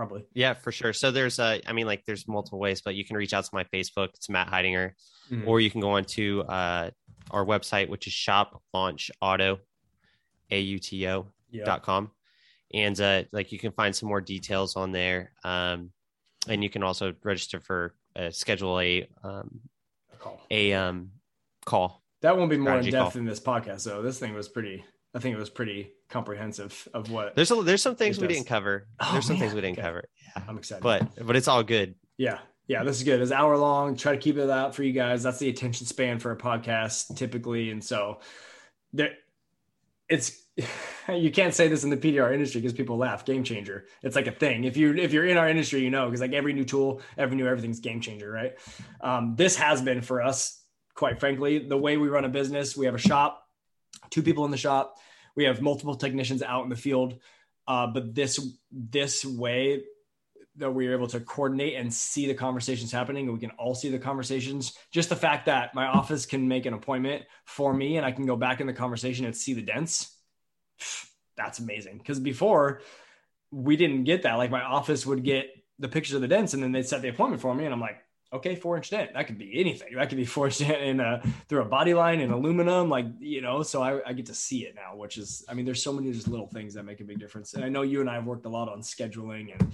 [0.05, 0.25] probably.
[0.33, 0.93] Yeah, for sure.
[0.93, 3.49] So there's a, I mean like there's multiple ways, but you can reach out to
[3.53, 4.09] my Facebook.
[4.15, 4.91] It's Matt Hidinger,
[5.31, 5.45] Mhm.
[5.47, 6.89] or you can go on to uh
[7.29, 9.59] our website, which is shop launch auto,
[10.49, 11.65] A U T O Yeah.
[11.65, 12.11] dot com.
[12.73, 15.33] And uh like you can find some more details on there.
[15.43, 15.91] Um
[16.47, 19.61] and you can also register for uh, schedule a um
[20.19, 20.41] Call.
[20.49, 21.11] a um
[21.65, 22.01] call.
[22.21, 23.19] That won't be more in depth call.
[23.19, 24.01] in this podcast, though.
[24.01, 24.83] This thing was pretty.
[25.13, 28.47] I think it was pretty comprehensive of what There's a, there's some things we didn't
[28.47, 28.87] cover.
[28.99, 29.41] Oh, there's some man.
[29.41, 29.87] things we didn't Okay.
[29.87, 30.03] cover.
[30.35, 30.43] Yeah.
[30.47, 30.83] I'm excited.
[30.83, 31.95] But but it's all good.
[32.17, 32.39] Yeah.
[32.67, 33.21] Yeah, this is good.
[33.21, 33.97] It's hour long.
[33.97, 35.23] Try to keep it out for you guys.
[35.23, 37.71] That's the attention span for a podcast typically.
[37.71, 38.19] And so
[38.93, 39.11] there
[40.07, 40.37] it's
[41.09, 43.25] you can't say this in the PDR industry because people laugh.
[43.25, 43.85] Game changer.
[44.03, 44.63] It's like a thing.
[44.65, 47.35] If you if you're in our industry, you know, because like every new tool, every
[47.35, 48.53] new everything's game changer, right?
[49.01, 50.61] Um, this has been for us,
[50.93, 52.77] quite frankly, the way we run a business.
[52.77, 53.41] We have a shop,
[54.09, 54.97] two people in the shop.
[55.35, 57.19] We have multiple technicians out in the field.
[57.67, 58.39] Uh, but this
[58.71, 59.83] this way
[60.57, 63.73] that we are able to coordinate and see the conversations happening and we can all
[63.73, 67.95] see the conversations just the fact that my office can make an appointment for me
[67.97, 70.13] and i can go back in the conversation and see the dents
[71.37, 72.81] that's amazing because before
[73.51, 75.47] we didn't get that like my office would get
[75.79, 77.79] the pictures of the dents and then they'd set the appointment for me and i'm
[77.79, 78.01] like
[78.33, 80.99] okay four inch dent that could be anything that could be four inch dent in
[80.99, 84.33] a through a body line in aluminum like you know so I, I get to
[84.33, 87.01] see it now which is i mean there's so many just little things that make
[87.01, 89.51] a big difference and i know you and i have worked a lot on scheduling
[89.59, 89.71] and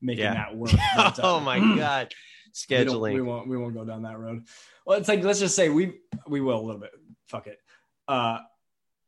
[0.00, 0.34] making Yeah.
[0.34, 2.12] that work but, uh, oh my god.
[2.12, 2.16] we
[2.54, 3.14] Scheduling.
[3.14, 3.46] We, won't.
[3.46, 4.44] We won't go down that road.
[4.86, 6.90] Well, it's like let's just say we we will a little bit.
[7.26, 7.58] Fuck it.
[8.08, 8.38] Uh,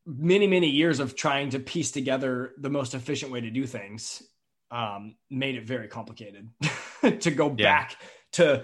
[0.06, 4.22] many many years of trying to piece together the most efficient way to do things
[4.70, 6.48] um, made it very complicated
[7.20, 7.64] to go Yeah.
[7.78, 7.96] back
[8.32, 8.62] to.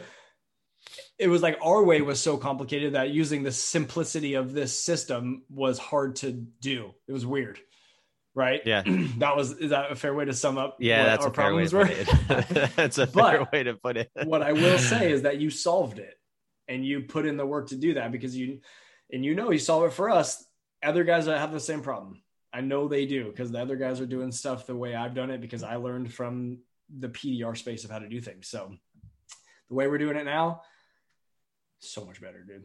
[1.18, 5.42] It was like our way was so complicated that using the simplicity of this system
[5.48, 6.94] was hard to do.
[7.08, 7.58] It was weird,
[8.34, 8.60] right?
[8.64, 8.82] Yeah.
[9.18, 10.76] that was is that a fair way to sum up?
[10.78, 12.70] Yeah, what that's our a fair way to put it.
[12.76, 14.10] that's a fair way to put it.
[14.24, 16.14] what I will say is that you solved it
[16.68, 18.60] and you put in the work to do that because you
[19.10, 20.44] and you know you solve it for us.
[20.82, 22.22] Other guys that have the same problem.
[22.52, 25.30] I know they do because the other guys are doing stuff the way I've done
[25.30, 26.58] it because I learned from
[26.96, 28.48] the PDR space of how to do things.
[28.48, 28.72] So
[29.68, 30.62] the way we're doing it now,
[31.78, 32.64] so much better, dude.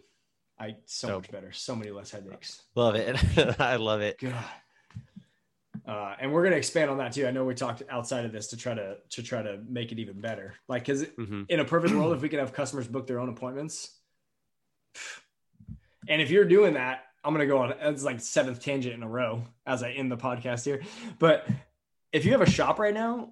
[0.59, 1.23] I so Dope.
[1.23, 1.51] much better.
[1.51, 2.61] So many less headaches.
[2.75, 3.17] Love it.
[3.59, 4.19] I love it.
[4.19, 4.33] God.
[5.87, 7.25] Uh, and we're gonna expand on that too.
[7.25, 9.97] I know we talked outside of this to try to to try to make it
[9.99, 10.53] even better.
[10.67, 11.45] Like, because Mhm.
[11.49, 13.97] in a perfect world, if we could have customers book their own appointments,
[16.07, 17.71] and if you're doing that, I'm gonna go on.
[17.81, 20.81] It's like seventh tangent in a row as I end the podcast here.
[21.19, 21.47] But
[22.11, 23.31] if you have a shop right now,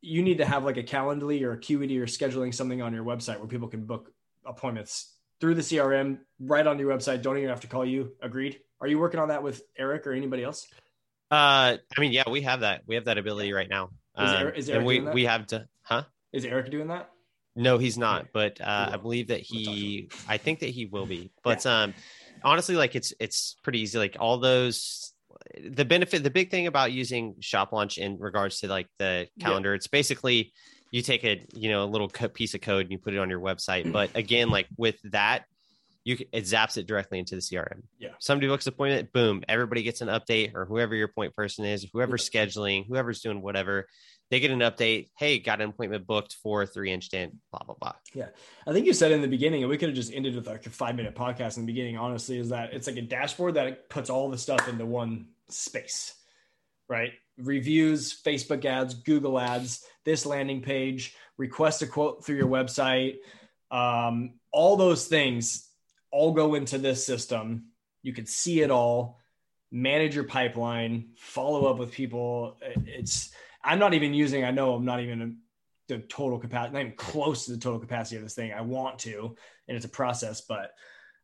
[0.00, 3.04] you need to have like a Calendly or a QED or scheduling something on your
[3.04, 4.12] website where people can book
[4.48, 7.22] appointments through the CRM right on your website.
[7.22, 8.12] Don't even have to call you.
[8.22, 8.58] Agreed.
[8.80, 10.66] Are you working on that with Eric or anybody else?
[11.30, 12.82] Uh, I mean, yeah, we have that.
[12.86, 13.90] We have that ability right now.
[14.18, 15.14] Is Um, Eric- is and we doing that?
[15.14, 16.04] we have to, huh?
[16.32, 17.10] Is Eric doing that?
[17.54, 18.22] No, he's not.
[18.22, 18.30] Okay.
[18.32, 20.08] But uh, I believe that he.
[20.28, 21.30] I think that he will be.
[21.44, 21.92] But um,
[22.42, 23.98] honestly, like it's it's pretty easy.
[23.98, 25.12] Like all those.
[25.70, 29.46] The benefit, the big thing about using Shop Launch in regards to like the Yeah.
[29.46, 30.52] calendar, it's basically
[30.90, 33.30] you take a you know a little piece of code and you put it on
[33.30, 33.90] your website.
[33.92, 35.44] But again, like with that,
[36.04, 37.82] you it zaps it directly into the CRM.
[37.98, 38.10] Yeah.
[38.18, 41.86] Somebody books an appointment, boom, everybody gets an update, or whoever your point person is,
[41.92, 43.86] whoever's scheduling, whoever's doing whatever,
[44.30, 45.08] they get an update.
[45.18, 47.92] Hey, got an appointment booked for three inch dent, blah blah blah.
[48.14, 48.28] Yeah.
[48.66, 50.64] I think you said in the beginning, and we could have just ended with like
[50.66, 53.90] a five minute podcast in the beginning, honestly, is that it's like a dashboard that
[53.90, 56.14] puts all the stuff into one space,
[56.88, 57.12] right?
[57.38, 63.16] Reviews, Facebook ads, Google ads, this landing page, request a quote through your website.
[63.70, 65.68] Um, all those things
[66.10, 67.66] all go into this system.
[68.02, 69.18] You can see it all,
[69.70, 72.56] manage your pipeline, follow up with people.
[72.62, 73.30] It's,
[73.62, 75.38] I'm not even using, I know I'm not even
[75.88, 78.52] the total capacity, not even close to the total capacity of this thing.
[78.52, 79.36] I want to,
[79.66, 80.72] and it's a process, but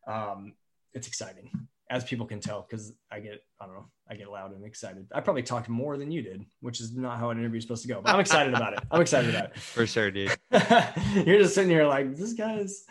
[0.06, 0.54] um,
[0.92, 1.50] it's exciting.
[1.90, 5.06] As people can tell, because I get, I don't know, I get loud and excited.
[5.14, 7.82] I probably talked more than you did, which is not how an interview is supposed
[7.82, 8.00] to go.
[8.00, 8.80] But I'm excited about it.
[8.90, 9.58] I'm excited about it.
[9.58, 10.36] For sure, dude.
[10.50, 12.84] you're just sitting here like, this guy's,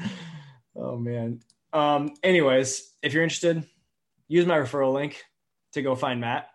[0.75, 1.39] oh man.
[1.71, 3.65] Um, anyways, if you're interested,
[4.27, 5.23] use my referral link
[5.73, 6.49] to go find Matt.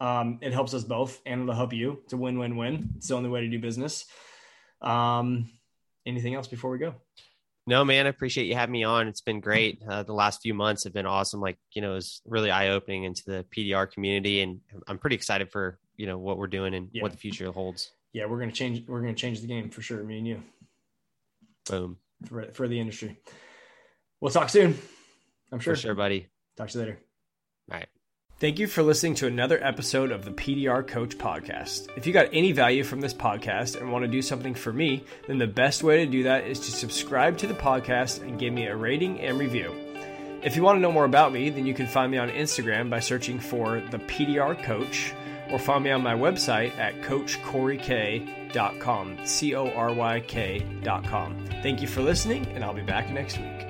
[0.00, 2.00] Um, it helps us both and it'll help you.
[2.04, 2.90] It's a win win win.
[2.96, 4.06] It's the only way to do business.
[4.80, 5.50] Um,
[6.04, 6.94] anything else before we go?
[7.66, 9.08] No, man, I appreciate you having me on.
[9.08, 9.82] It's been great.
[9.88, 11.40] Uh, the last few months have been awesome.
[11.40, 14.42] Like, you know, it's really eye opening into the PDR community.
[14.42, 17.02] And I'm pretty excited for, you know, what we're doing and yeah.
[17.02, 17.90] what the future holds.
[18.12, 20.04] Yeah, we're going to change, we're going to change the game for sure.
[20.04, 20.42] Me and you.
[21.68, 21.96] Boom.
[22.26, 23.18] For, for the industry.
[24.20, 24.76] We'll talk soon.
[25.50, 25.74] I'm sure.
[25.74, 26.28] For sure, buddy.
[26.56, 26.98] Talk to you later.
[27.70, 27.88] All right.
[28.40, 31.86] Thank you for listening to another episode of the PDR Coach Podcast.
[31.96, 35.04] If you got any value from this podcast and want to do something for me,
[35.28, 38.52] then the best way to do that is to subscribe to the podcast and give
[38.52, 39.72] me a rating and review.
[40.42, 42.90] If you want to know more about me, then you can find me on Instagram
[42.90, 45.14] by searching for the PDR Coach
[45.50, 51.46] or find me on my website at coachcoryk.com, C O R Y K.com.
[51.62, 53.63] Thank you for listening, and I'll be back next week.